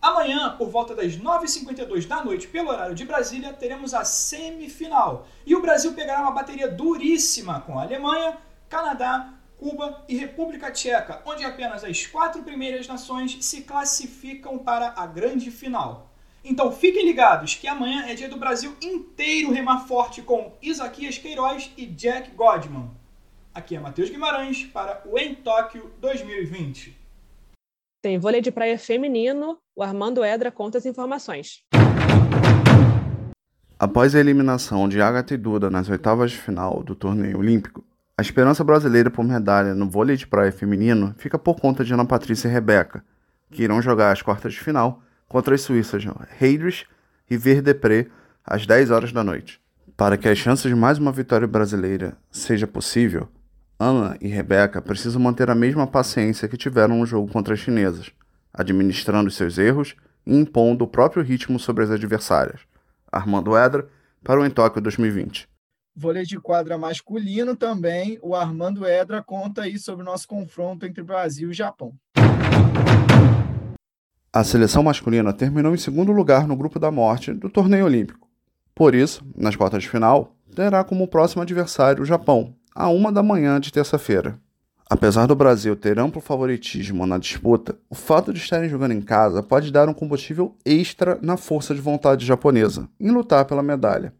Amanhã, 0.00 0.56
por 0.58 0.68
volta 0.68 0.96
das 0.96 1.16
9h52 1.16 2.08
da 2.08 2.24
noite, 2.24 2.48
pelo 2.48 2.70
horário 2.70 2.94
de 2.94 3.04
Brasília, 3.04 3.52
teremos 3.52 3.94
a 3.94 4.04
semifinal 4.04 5.28
e 5.46 5.54
o 5.54 5.62
Brasil 5.62 5.92
pegará 5.92 6.22
uma 6.22 6.32
bateria 6.32 6.68
duríssima 6.68 7.60
com 7.60 7.78
a 7.78 7.82
Alemanha, 7.82 8.36
Canadá, 8.68 9.32
Cuba 9.56 10.04
e 10.08 10.16
República 10.16 10.72
Tcheca, 10.72 11.22
onde 11.24 11.44
apenas 11.44 11.84
as 11.84 12.04
quatro 12.04 12.42
primeiras 12.42 12.88
nações 12.88 13.44
se 13.44 13.62
classificam 13.62 14.58
para 14.58 14.92
a 14.96 15.06
grande 15.06 15.52
final. 15.52 16.11
Então 16.44 16.72
fiquem 16.72 17.06
ligados 17.06 17.54
que 17.54 17.68
amanhã 17.68 18.06
é 18.08 18.14
dia 18.14 18.28
do 18.28 18.36
Brasil 18.36 18.74
inteiro 18.82 19.52
remar 19.52 19.86
forte 19.86 20.20
com 20.22 20.52
Isaquias 20.60 21.16
Queiroz 21.16 21.70
e 21.76 21.86
Jack 21.86 22.32
Godman. 22.32 22.90
Aqui 23.54 23.76
é 23.76 23.80
Matheus 23.80 24.10
Guimarães 24.10 24.64
para 24.64 25.02
o 25.06 25.16
Em 25.16 25.36
Tóquio 25.36 25.92
2020. 26.00 26.98
Tem 28.02 28.18
vôlei 28.18 28.40
de 28.40 28.50
praia 28.50 28.76
feminino, 28.76 29.56
o 29.76 29.82
Armando 29.84 30.24
Edra 30.24 30.50
conta 30.50 30.78
as 30.78 30.86
informações. 30.86 31.62
Após 33.78 34.14
a 34.14 34.20
eliminação 34.20 34.88
de 34.88 35.00
Agatha 35.00 35.34
e 35.34 35.36
Duda 35.36 35.70
nas 35.70 35.88
oitavas 35.88 36.32
de 36.32 36.38
final 36.38 36.82
do 36.82 36.96
torneio 36.96 37.38
olímpico, 37.38 37.84
a 38.18 38.22
esperança 38.22 38.64
brasileira 38.64 39.10
por 39.10 39.24
medalha 39.24 39.74
no 39.74 39.88
vôlei 39.88 40.16
de 40.16 40.26
praia 40.26 40.50
feminino 40.50 41.14
fica 41.18 41.38
por 41.38 41.60
conta 41.60 41.84
de 41.84 41.94
Ana 41.94 42.04
Patrícia 42.04 42.48
e 42.48 42.50
Rebeca, 42.50 43.04
que 43.50 43.62
irão 43.62 43.80
jogar 43.80 44.10
as 44.10 44.22
quartas 44.22 44.54
de 44.54 44.60
final 44.60 45.00
contra 45.32 45.54
as 45.54 45.62
suíças 45.62 46.04
Heydrich 46.40 46.86
e 47.28 47.36
Verdepré 47.36 48.06
às 48.44 48.66
10 48.66 48.90
horas 48.90 49.12
da 49.12 49.24
noite. 49.24 49.58
Para 49.96 50.18
que 50.18 50.28
as 50.28 50.36
chances 50.36 50.68
de 50.68 50.74
mais 50.74 50.98
uma 50.98 51.10
vitória 51.10 51.48
brasileira 51.48 52.16
seja 52.30 52.66
possível, 52.66 53.28
Ana 53.78 54.16
e 54.20 54.28
Rebeca 54.28 54.82
precisam 54.82 55.20
manter 55.20 55.48
a 55.50 55.54
mesma 55.54 55.86
paciência 55.86 56.46
que 56.46 56.56
tiveram 56.56 56.98
no 56.98 57.06
jogo 57.06 57.32
contra 57.32 57.54
as 57.54 57.60
chinesas, 57.60 58.12
administrando 58.52 59.30
seus 59.30 59.58
erros 59.58 59.96
e 60.26 60.36
impondo 60.36 60.84
o 60.84 60.88
próprio 60.88 61.22
ritmo 61.22 61.58
sobre 61.58 61.82
as 61.82 61.90
adversárias. 61.90 62.60
Armando 63.10 63.56
Edra 63.56 63.88
para 64.22 64.40
o 64.40 64.44
Em 64.44 64.50
Tóquio 64.50 64.82
2020. 64.82 65.48
Vôlei 65.94 66.24
de 66.24 66.38
quadra 66.38 66.78
masculino 66.78 67.56
também, 67.56 68.18
o 68.22 68.34
Armando 68.34 68.86
Edra 68.86 69.22
conta 69.22 69.62
aí 69.62 69.78
sobre 69.78 70.02
o 70.02 70.06
nosso 70.06 70.28
confronto 70.28 70.86
entre 70.86 71.02
Brasil 71.02 71.50
e 71.50 71.54
Japão. 71.54 71.94
A 74.34 74.42
seleção 74.42 74.82
masculina 74.82 75.30
terminou 75.30 75.74
em 75.74 75.78
segundo 75.78 76.10
lugar 76.10 76.48
no 76.48 76.56
grupo 76.56 76.78
da 76.78 76.90
morte 76.90 77.34
do 77.34 77.50
torneio 77.50 77.84
olímpico. 77.84 78.26
Por 78.74 78.94
isso, 78.94 79.22
nas 79.36 79.54
quartas 79.54 79.82
de 79.82 79.90
final, 79.90 80.34
terá 80.56 80.82
como 80.82 81.06
próximo 81.06 81.42
adversário 81.42 82.02
o 82.02 82.06
Japão, 82.06 82.54
a 82.74 82.88
uma 82.88 83.12
da 83.12 83.22
manhã 83.22 83.60
de 83.60 83.70
terça-feira. 83.70 84.40
Apesar 84.88 85.26
do 85.26 85.36
Brasil 85.36 85.76
ter 85.76 85.98
amplo 85.98 86.22
favoritismo 86.22 87.06
na 87.06 87.18
disputa, 87.18 87.78
o 87.90 87.94
fato 87.94 88.32
de 88.32 88.38
estarem 88.38 88.70
jogando 88.70 88.92
em 88.92 89.02
casa 89.02 89.42
pode 89.42 89.70
dar 89.70 89.86
um 89.86 89.92
combustível 89.92 90.56
extra 90.64 91.18
na 91.20 91.36
força 91.36 91.74
de 91.74 91.82
vontade 91.82 92.24
japonesa 92.24 92.88
em 92.98 93.10
lutar 93.10 93.44
pela 93.44 93.62
medalha. 93.62 94.14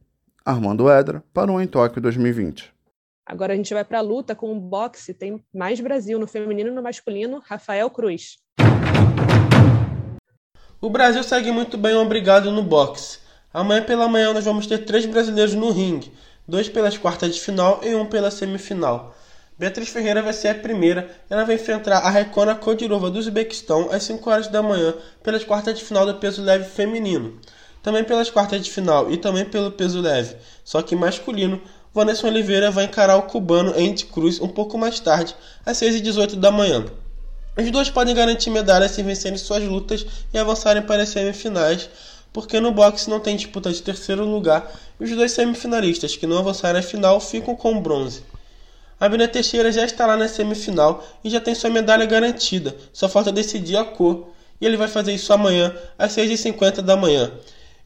Armando 0.45 0.91
Edra 0.91 1.25
para 1.33 1.51
o 1.51 1.59
Em 1.59 1.67
Tóquio 1.67 2.03
2020. 2.03 2.71
Agora 3.25 3.55
a 3.55 3.57
gente 3.57 3.73
vai 3.73 3.83
para 3.85 4.01
a 4.01 4.03
luta 4.03 4.35
com 4.35 4.55
o 4.55 4.61
boxe. 4.61 5.15
Tem 5.15 5.43
mais 5.55 5.81
Brasil 5.81 6.19
no 6.19 6.27
feminino 6.27 6.69
e 6.69 6.75
no 6.75 6.83
masculino. 6.83 7.41
Rafael 7.47 7.89
Cruz. 7.89 8.42
O 10.85 10.91
Brasil 10.91 11.23
segue 11.23 11.53
muito 11.53 11.79
bem 11.79 11.95
obrigado 11.95 12.51
no 12.51 12.61
boxe. 12.61 13.19
Amanhã 13.55 13.85
pela 13.85 14.09
manhã 14.09 14.33
nós 14.33 14.45
vamos 14.45 14.67
ter 14.67 14.79
três 14.79 15.07
brasileiros 15.07 15.55
no 15.55 15.71
ringue, 15.71 16.13
dois 16.47 16.69
pelas 16.69 16.99
quartas 16.99 17.33
de 17.33 17.41
final 17.41 17.79
e 17.85 17.95
um 17.95 18.05
pela 18.05 18.33
semifinal. 18.33 19.15
Beatriz 19.57 19.91
Ferreira 19.91 20.21
vai 20.21 20.33
ser 20.33 20.49
a 20.49 20.55
primeira, 20.57 21.09
ela 21.31 21.45
vai 21.45 21.55
enfrentar 21.55 21.99
a 21.99 22.11
Rekona 22.11 22.57
Kodirova 22.57 23.11
do 23.11 23.21
Uzbequistão 23.21 23.91
às 23.93 24.03
5 24.03 24.29
horas 24.29 24.49
da 24.49 24.61
manhã 24.61 24.93
pelas 25.23 25.45
quartas 25.45 25.79
de 25.79 25.85
final 25.85 26.05
do 26.05 26.17
peso 26.17 26.43
leve 26.43 26.69
feminino. 26.69 27.39
Também 27.81 28.03
pelas 28.03 28.29
quartas 28.29 28.61
de 28.61 28.69
final 28.69 29.09
e 29.09 29.17
também 29.17 29.45
pelo 29.45 29.71
peso 29.71 30.01
leve, 30.01 30.35
só 30.65 30.83
que 30.83 30.97
masculino, 30.97 31.63
Vanessa 31.95 32.27
Oliveira 32.27 32.73
vai 32.73 32.87
encarar 32.87 33.19
o 33.19 33.23
cubano 33.23 33.71
Andy 33.71 34.07
Cruz 34.07 34.41
um 34.41 34.49
pouco 34.49 34.77
mais 34.77 34.99
tarde, 34.99 35.37
às 35.65 35.77
6h18 35.77 36.35
da 36.35 36.51
manhã. 36.51 36.87
Os 37.55 37.71
dois 37.71 37.91
podem 37.91 38.15
garantir 38.15 38.49
medalhas 38.49 38.93
se 38.93 39.03
vencerem 39.03 39.37
suas 39.37 39.63
lutas 39.63 40.07
e 40.33 40.39
avançarem 40.39 40.83
para 40.83 41.03
as 41.03 41.11
semifinais, 41.11 41.89
porque 42.33 42.59
no 42.59 42.73
boxe 42.73 43.11
não 43.11 43.21
tem 43.21 43.37
disputa 43.37 43.71
de 43.71 43.83
terceiro 43.83 44.25
lugar 44.25 44.73
e 44.99 45.05
os 45.05 45.11
dois 45.11 45.33
semifinalistas 45.33 46.17
que 46.17 46.27
não 46.27 46.39
avançarem 46.39 46.81
à 46.81 46.83
final 46.83 47.21
ficam 47.21 47.55
com 47.55 47.79
bronze. 47.79 48.23
Abner 48.99 49.31
Teixeira 49.31 49.71
já 49.71 49.85
está 49.85 50.07
lá 50.07 50.17
na 50.17 50.29
semifinal 50.29 51.05
e 51.23 51.29
já 51.29 51.41
tem 51.41 51.55
sua 51.55 51.69
medalha 51.69 52.07
garantida, 52.07 52.75
só 52.91 53.07
falta 53.07 53.31
decidir 53.31 53.77
a 53.77 53.85
cor, 53.85 54.29
e 54.59 54.65
ele 54.65 54.77
vai 54.79 54.89
fazer 54.89 55.13
isso 55.13 55.31
amanhã 55.33 55.75
às 55.99 56.13
6h50 56.13 56.81
da 56.81 56.97
manhã. 56.97 57.33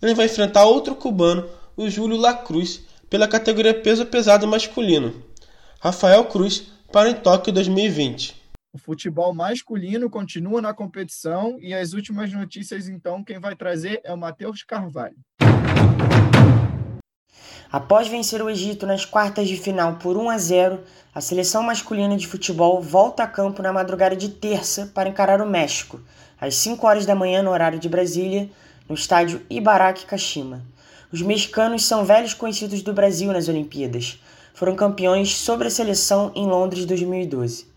Ele 0.00 0.14
vai 0.14 0.26
enfrentar 0.26 0.64
outro 0.64 0.94
cubano, 0.94 1.48
o 1.76 1.88
Júlio 1.90 2.16
Lacruz, 2.16 2.82
pela 3.10 3.26
categoria 3.26 3.74
peso 3.74 4.06
pesado 4.06 4.46
masculino. 4.46 5.12
Rafael 5.80 6.24
Cruz 6.26 6.64
para 6.92 7.10
em 7.10 7.14
Tóquio 7.14 7.52
2020. 7.52 8.45
O 8.76 8.78
futebol 8.78 9.32
masculino 9.32 10.10
continua 10.10 10.60
na 10.60 10.74
competição 10.74 11.56
e 11.62 11.72
as 11.72 11.94
últimas 11.94 12.30
notícias, 12.30 12.90
então, 12.90 13.24
quem 13.24 13.40
vai 13.40 13.56
trazer 13.56 14.02
é 14.04 14.12
o 14.12 14.18
Matheus 14.18 14.62
Carvalho. 14.62 15.16
Após 17.72 18.06
vencer 18.06 18.42
o 18.42 18.50
Egito 18.50 18.86
nas 18.86 19.06
quartas 19.06 19.48
de 19.48 19.56
final 19.56 19.94
por 19.94 20.18
1 20.18 20.28
a 20.28 20.36
0, 20.36 20.80
a 21.14 21.22
seleção 21.22 21.62
masculina 21.62 22.18
de 22.18 22.26
futebol 22.26 22.82
volta 22.82 23.22
a 23.22 23.26
campo 23.26 23.62
na 23.62 23.72
madrugada 23.72 24.14
de 24.14 24.28
terça 24.28 24.92
para 24.94 25.08
encarar 25.08 25.40
o 25.40 25.48
México, 25.48 25.98
às 26.38 26.54
5 26.56 26.86
horas 26.86 27.06
da 27.06 27.14
manhã 27.14 27.42
no 27.42 27.52
horário 27.52 27.78
de 27.78 27.88
Brasília, 27.88 28.50
no 28.86 28.94
estádio 28.94 29.40
Ibaraki 29.48 30.04
Kashima. 30.04 30.62
Os 31.10 31.22
mexicanos 31.22 31.82
são 31.86 32.04
velhos 32.04 32.34
conhecidos 32.34 32.82
do 32.82 32.92
Brasil 32.92 33.32
nas 33.32 33.48
Olimpíadas. 33.48 34.20
Foram 34.52 34.76
campeões 34.76 35.34
sobre 35.34 35.66
a 35.66 35.70
seleção 35.70 36.30
em 36.34 36.46
Londres 36.46 36.84
2012. 36.84 37.74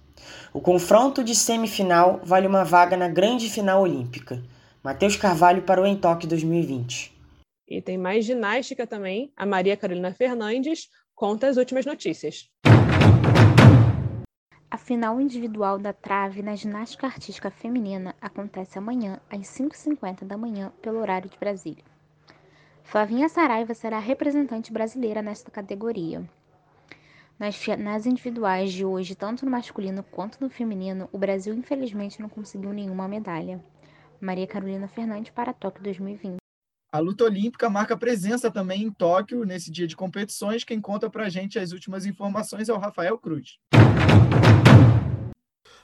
O 0.54 0.60
confronto 0.60 1.24
de 1.24 1.36
semifinal 1.36 2.20
vale 2.24 2.48
uma 2.48 2.63
vaga 2.63 2.98
na 2.98 3.08
grande 3.08 3.50
final 3.50 3.82
olímpica. 3.82 4.42
Matheus 4.84 5.15
Carvalho 5.15 5.62
parou 5.62 5.86
em 5.86 5.96
Tóquio 5.96 6.28
2020. 6.28 7.13
E 7.68 7.82
tem 7.82 7.98
mais 7.98 8.26
ginástica 8.26 8.88
também. 8.88 9.32
A 9.38 9.46
Maria 9.46 9.78
Carolina 9.78 10.13
Fernandes 10.13 10.88
conta 11.13 11.48
as 11.48 11.58
últimas 11.58 11.86
notícias. 11.86 12.50
A 14.72 14.78
final 14.78 15.20
individual 15.20 15.78
da 15.78 15.92
trave 15.92 16.42
na 16.42 16.56
ginástica 16.56 17.08
artística 17.08 17.50
feminina 17.52 18.15
acontece 18.22 18.78
amanhã 18.78 19.20
às 19.30 19.42
5h50 19.48 20.24
da 20.24 20.38
manhã 20.38 20.72
pelo 20.82 21.00
horário 21.00 21.30
de 21.30 21.38
Brasília. 21.38 21.84
Flavinha 22.84 23.30
Saraiva 23.30 23.74
será 23.74 24.00
representante 24.00 24.72
brasileira 24.74 25.22
nesta 25.22 25.52
categoria. 25.52 26.28
Nas, 27.39 27.58
nas 27.78 28.06
individuais 28.06 28.73
de 28.73 28.84
hoje, 28.84 29.15
tanto 29.15 29.45
no 29.45 29.52
masculino 29.52 30.04
quanto 30.04 30.38
no 30.41 30.49
feminino, 30.49 31.08
o 31.10 31.17
Brasil 31.17 31.54
infelizmente 31.54 32.19
não 32.19 32.28
conseguiu 32.28 32.73
nenhuma 32.73 33.08
medalha. 33.08 33.63
Maria 34.19 34.45
Carolina 34.45 34.89
Fernandes 34.89 35.32
para 35.32 35.54
Tóquio 35.54 35.82
2020. 35.82 36.36
A 36.91 36.99
luta 36.99 37.23
olímpica 37.23 37.69
marca 37.69 37.95
presença 37.95 38.52
também 38.52 38.84
em 38.84 38.91
Tóquio 38.91 39.45
nesse 39.45 39.71
dia 39.71 39.88
de 39.88 39.95
competições. 39.95 40.65
Quem 40.65 40.82
conta 40.82 41.10
pra 41.10 41.30
gente 41.30 41.58
as 41.58 41.71
últimas 41.71 42.06
informações 42.06 42.67
é 42.67 42.73
o 42.73 42.78
Rafael 42.78 43.17
Cruz. 43.17 43.58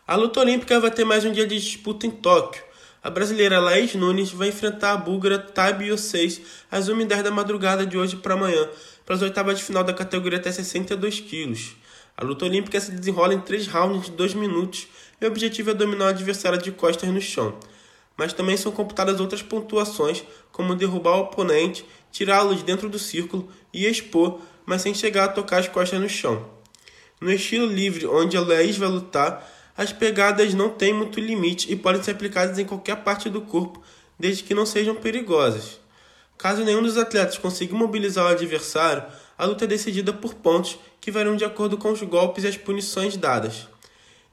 A 0.05 0.15
luta 0.17 0.41
olímpica 0.41 0.77
vai 0.81 0.91
ter 0.91 1.05
mais 1.05 1.23
um 1.23 1.31
dia 1.31 1.47
de 1.47 1.55
disputa 1.55 2.05
em 2.05 2.11
Tóquio. 2.11 2.61
A 3.05 3.09
brasileira 3.11 3.59
Laís 3.59 3.93
Nunes 3.93 4.31
vai 4.31 4.47
enfrentar 4.47 4.93
a 4.93 4.97
búlgara 4.97 5.37
Tabi 5.37 5.95
6 5.95 6.41
às 6.71 6.89
1h10 6.89 7.21
da 7.21 7.29
madrugada 7.29 7.85
de 7.85 7.95
hoje 7.95 8.15
para 8.15 8.33
amanhã, 8.33 8.67
para 9.05 9.13
as 9.13 9.21
oitavas 9.21 9.59
de 9.59 9.63
final 9.63 9.83
da 9.83 9.93
categoria 9.93 10.39
até 10.39 10.51
62 10.51 11.19
quilos. 11.19 11.75
A 12.17 12.25
luta 12.25 12.45
olímpica 12.45 12.81
se 12.81 12.89
desenrola 12.89 13.35
em 13.35 13.39
três 13.39 13.67
rounds 13.67 14.05
de 14.05 14.13
2 14.13 14.33
minutos 14.33 14.87
e 15.21 15.23
o 15.23 15.27
objetivo 15.27 15.69
é 15.69 15.75
dominar 15.75 16.05
o 16.05 16.07
adversário 16.07 16.57
de 16.59 16.71
costas 16.71 17.07
no 17.07 17.21
chão. 17.21 17.55
Mas 18.17 18.33
também 18.33 18.57
são 18.57 18.71
computadas 18.71 19.19
outras 19.19 19.43
pontuações, 19.43 20.23
como 20.51 20.73
derrubar 20.73 21.17
o 21.17 21.21
oponente, 21.25 21.85
tirá-lo 22.11 22.55
de 22.55 22.63
dentro 22.63 22.89
do 22.89 22.97
círculo 22.97 23.47
e 23.71 23.85
expor, 23.85 24.39
mas 24.65 24.81
sem 24.81 24.95
chegar 24.95 25.25
a 25.25 25.27
tocar 25.27 25.59
as 25.59 25.67
costas 25.67 26.01
no 26.01 26.09
chão. 26.09 26.43
No 27.21 27.31
estilo 27.31 27.67
livre, 27.67 28.07
onde 28.07 28.35
a 28.35 28.41
Laís 28.41 28.77
vai 28.77 28.89
lutar, 28.89 29.47
as 29.77 29.91
pegadas 29.91 30.53
não 30.53 30.69
têm 30.69 30.93
muito 30.93 31.19
limite 31.19 31.71
e 31.71 31.75
podem 31.75 32.01
ser 32.01 32.11
aplicadas 32.11 32.57
em 32.57 32.65
qualquer 32.65 33.03
parte 33.03 33.29
do 33.29 33.41
corpo, 33.41 33.83
desde 34.17 34.43
que 34.43 34.53
não 34.53 34.65
sejam 34.65 34.95
perigosas. 34.95 35.79
Caso 36.37 36.63
nenhum 36.63 36.81
dos 36.81 36.97
atletas 36.97 37.37
consiga 37.37 37.75
mobilizar 37.75 38.25
o 38.25 38.29
adversário, 38.29 39.03
a 39.37 39.45
luta 39.45 39.65
é 39.65 39.67
decidida 39.67 40.13
por 40.13 40.33
pontos 40.33 40.77
que 41.01 41.11
variam 41.11 41.35
de 41.35 41.45
acordo 41.45 41.77
com 41.77 41.91
os 41.91 42.01
golpes 42.01 42.43
e 42.43 42.47
as 42.47 42.57
punições 42.57 43.17
dadas. 43.17 43.67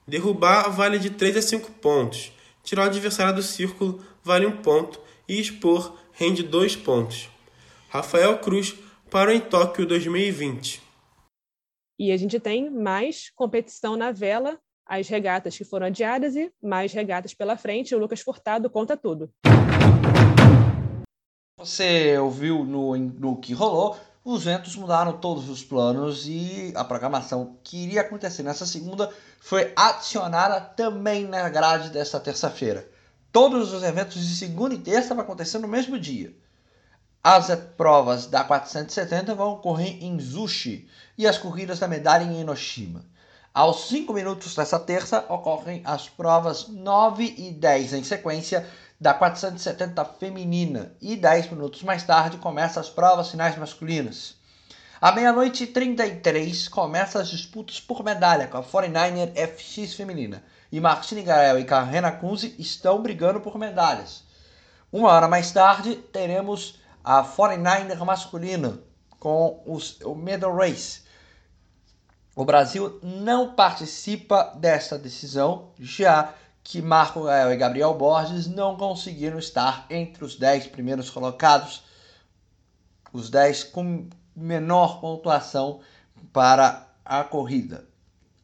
Derrubar 0.07 0.71
vale 0.71 0.99
de 0.99 1.11
3 1.11 1.37
a 1.37 1.43
5 1.43 1.71
pontos, 1.73 2.33
tirar 2.63 2.83
o 2.83 2.87
adversário 2.87 3.35
do 3.35 3.43
círculo 3.43 4.05
vale 4.23 4.47
1 4.47 4.59
ponto 4.59 5.01
e 5.29 5.41
expor 5.41 5.97
rende 6.13 6.43
2 6.43 6.77
pontos. 6.77 7.29
Rafael 7.89 8.39
Cruz 8.39 8.75
para 9.11 9.31
o 9.31 9.35
em 9.35 9.41
Tóquio 9.41 9.87
2020. 9.87 10.81
E 11.99 12.11
a 12.11 12.17
gente 12.17 12.41
tem 12.41 12.71
mais 12.71 13.31
competição 13.37 13.97
na 13.97 14.11
vela, 14.11 14.59
as 14.87 15.09
regatas 15.09 15.57
que 15.57 15.65
foram 15.65 15.87
adiadas 15.87 16.37
e 16.37 16.53
mais 16.63 16.93
regatas 16.93 17.35
pela 17.35 17.57
frente. 17.57 17.95
O 17.95 17.99
Lucas 17.99 18.21
Furtado 18.21 18.69
conta 18.69 18.97
tudo. 18.97 19.31
Você 21.59 22.19
ouviu 22.19 22.65
no, 22.65 22.97
no 22.97 23.37
que 23.37 23.53
rolou, 23.53 23.97
os 24.25 24.45
ventos 24.45 24.77
mudaram 24.77 25.19
todos 25.19 25.49
os 25.49 25.65
planos 25.65 26.27
e 26.27 26.73
a 26.77 26.85
programação 26.85 27.59
que 27.63 27.85
iria 27.85 28.01
acontecer 28.01 28.43
nessa 28.43 28.67
segunda 28.67 29.11
foi 29.41 29.73
adicionada 29.75 30.61
também 30.61 31.27
na 31.27 31.49
grade 31.49 31.91
desta 31.91 32.21
terça-feira. 32.21 32.89
Todos 33.33 33.73
os 33.73 33.83
eventos 33.83 34.27
de 34.27 34.35
segunda 34.35 34.75
e 34.75 34.79
terça 34.79 35.15
vão 35.15 35.25
acontecer 35.25 35.59
no 35.59 35.67
mesmo 35.67 35.99
dia. 35.99 36.37
As 37.25 37.55
provas 37.77 38.27
da 38.27 38.45
470 38.45 39.35
vão 39.35 39.53
ocorrer 39.53 40.03
em 40.03 40.19
Zushi 40.19 40.89
e 41.17 41.27
as 41.27 41.39
corridas 41.39 41.79
da 41.79 41.87
medalha 41.87 42.25
em 42.25 42.41
Enoshima. 42.41 43.05
Aos 43.55 43.89
5 43.89 44.15
minutos 44.15 44.55
dessa 44.55 44.81
terça 44.81 45.27
ocorrem 45.29 45.83
as 45.85 46.09
provas 46.09 46.69
9 46.69 47.35
e 47.37 47.51
10 47.51 47.93
em 47.93 48.03
sequência 48.03 48.67
da 48.99 49.13
470 49.13 50.03
feminina 50.19 50.95
e 51.03 51.17
10 51.17 51.51
minutos 51.51 51.83
mais 51.83 52.03
tarde 52.03 52.39
começa 52.39 52.81
as 52.81 52.89
provas 52.89 53.31
finais 53.31 53.59
masculinas. 53.59 54.37
À 54.99 55.13
meia-noite 55.13 55.65
e 55.65 55.67
33 55.67 56.67
começa 56.69 57.21
as 57.21 57.29
disputas 57.29 57.79
por 57.79 58.03
medalha 58.03 58.47
com 58.47 58.57
a 58.57 58.63
49er 58.63 59.35
FX 59.35 59.93
feminina 59.93 60.43
e 60.71 60.81
Martine 60.81 61.23
Gael 61.23 61.59
e 61.59 61.65
Karena 61.65 62.11
Kunze 62.11 62.57
estão 62.59 63.03
brigando 63.03 63.43
por 63.43 63.59
medalhas. 63.59 64.25
Uma 64.91 65.11
hora 65.11 65.29
mais 65.29 65.53
tarde 65.53 65.97
teremos 65.97 66.81
a 67.05 67.23
49er 67.23 68.03
masculina 68.03 68.79
com 69.21 69.63
os, 69.67 70.01
o 70.01 70.15
Medal 70.15 70.57
Race. 70.57 71.03
O 72.35 72.45
Brasil 72.45 72.99
não 73.03 73.55
participa 73.55 74.55
dessa 74.57 74.99
decisão, 74.99 75.71
já 75.79 76.33
que 76.65 76.81
Marco 76.81 77.25
Gael 77.25 77.53
e 77.53 77.57
Gabriel 77.57 77.93
Borges 77.95 78.47
não 78.47 78.77
conseguiram 78.77 79.39
estar 79.39 79.87
entre 79.91 80.25
os 80.25 80.37
10 80.37 80.69
primeiros 80.69 81.11
colocados, 81.11 81.83
os 83.13 83.29
10 83.29 83.65
com 83.65 84.09
menor 84.35 85.01
pontuação 85.01 85.81
para 86.33 86.89
a 87.05 87.23
corrida. 87.23 87.87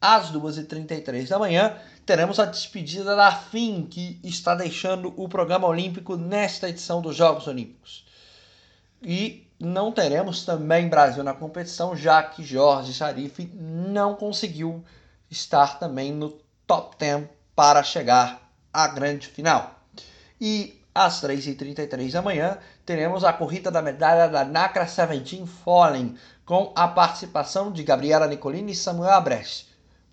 Às 0.01 0.31
2h33 0.33 1.27
da 1.27 1.38
manhã, 1.38 1.77
teremos 2.05 2.38
a 2.38 2.44
despedida 2.44 3.16
da 3.16 3.33
FIM, 3.33 3.87
que 3.87 4.20
está 4.22 4.55
deixando 4.55 5.12
o 5.16 5.29
programa 5.29 5.66
olímpico 5.66 6.16
nesta 6.16 6.68
edição 6.68 7.01
dos 7.01 7.16
Jogos 7.16 7.46
Olímpicos. 7.46 8.07
E 9.03 9.48
não 9.59 9.90
teremos 9.90 10.44
também 10.44 10.88
Brasil 10.88 11.25
na 11.25 11.35
competição, 11.35 11.97
já 11.97 12.23
que 12.23 12.44
Jorge 12.44 12.92
Sharif 12.92 13.51
não 13.55 14.14
conseguiu 14.14 14.85
estar 15.31 15.79
também 15.79 16.12
no 16.12 16.38
top 16.66 16.97
10 16.99 17.29
para 17.57 17.83
chegar 17.83 18.51
à 18.73 18.87
grande 18.87 19.27
final. 19.27 19.75
E 20.40 20.81
às 20.94 21.23
3h33 21.23 22.12
da 22.12 22.23
manhã 22.23 22.59
teremos 22.87 23.25
a 23.25 23.33
corrida 23.33 23.71
da 23.71 23.83
medalha 23.83 24.29
da 24.29 24.44
Nacra 24.44 24.85
17 24.85 25.44
Fallen 25.64 26.16
com 26.44 26.73
a 26.75 26.87
participação 26.88 27.73
de 27.73 27.83
Gabriela 27.83 28.27
Nicolini 28.27 28.73
e 28.73 28.77
Samuel 28.77 29.12
Abrecht. 29.12 29.68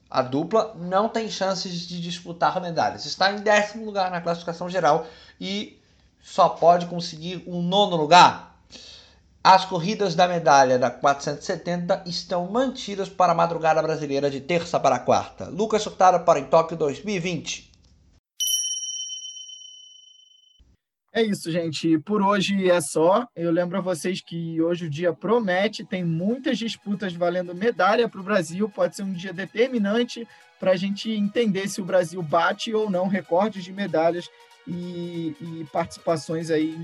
A 0.10 0.21
dupla 0.21 0.75
não 0.75 1.10
tem 1.10 1.29
chances 1.29 1.88
de 1.88 2.01
disputar 2.01 2.62
medalhas. 2.62 3.05
Está 3.05 3.31
em 3.31 3.38
décimo 3.38 3.86
lugar 3.86 4.12
na 4.12 4.21
classificação 4.21 4.69
geral 4.69 5.05
e 5.39 5.81
só 6.21 6.49
pode 6.49 6.86
conseguir 6.88 7.43
um 7.47 7.62
nono 7.62 7.95
lugar. 7.95 8.60
As 9.47 9.63
corridas 9.63 10.15
da 10.15 10.27
medalha 10.27 10.79
da 10.79 10.89
470 10.89 12.01
estão 12.08 12.49
mantidas 12.49 13.10
para 13.10 13.31
a 13.31 13.36
madrugada 13.36 13.79
brasileira 13.79 14.27
de 14.27 14.41
terça 14.41 14.79
para 14.79 14.97
quarta. 14.97 15.49
Lucas 15.49 15.86
Hurtado 15.86 16.25
para 16.25 16.39
em 16.39 16.45
Tóquio 16.45 16.75
2020. 16.75 17.71
É 21.13 21.21
isso, 21.21 21.51
gente. 21.51 21.99
Por 21.99 22.23
hoje 22.23 22.71
é 22.71 22.81
só. 22.81 23.27
Eu 23.36 23.51
lembro 23.51 23.77
a 23.77 23.81
vocês 23.81 24.19
que 24.19 24.60
hoje 24.60 24.88
o 24.88 24.89
dia 24.89 25.13
promete, 25.13 25.86
tem 25.86 26.03
muitas 26.03 26.58
disputas 26.58 27.13
valendo 27.13 27.53
medalha 27.53 28.10
para 28.10 28.19
o 28.19 28.23
Brasil. 28.23 28.67
Pode 28.67 28.95
ser 28.95 29.03
um 29.03 29.13
dia 29.13 29.31
determinante 29.31 30.27
para 30.60 30.71
a 30.71 30.75
gente 30.75 31.12
entender 31.12 31.67
se 31.67 31.79
o 31.79 31.86
Brasil 31.86 32.23
bate 32.23 32.73
ou 32.73 32.89
não 32.89 33.08
recordes 33.08 33.63
de 33.63 33.71
medalhas 33.71 34.27
e, 34.67 35.36
e 35.39 35.67
participações 35.71 36.49
aí 36.49 36.75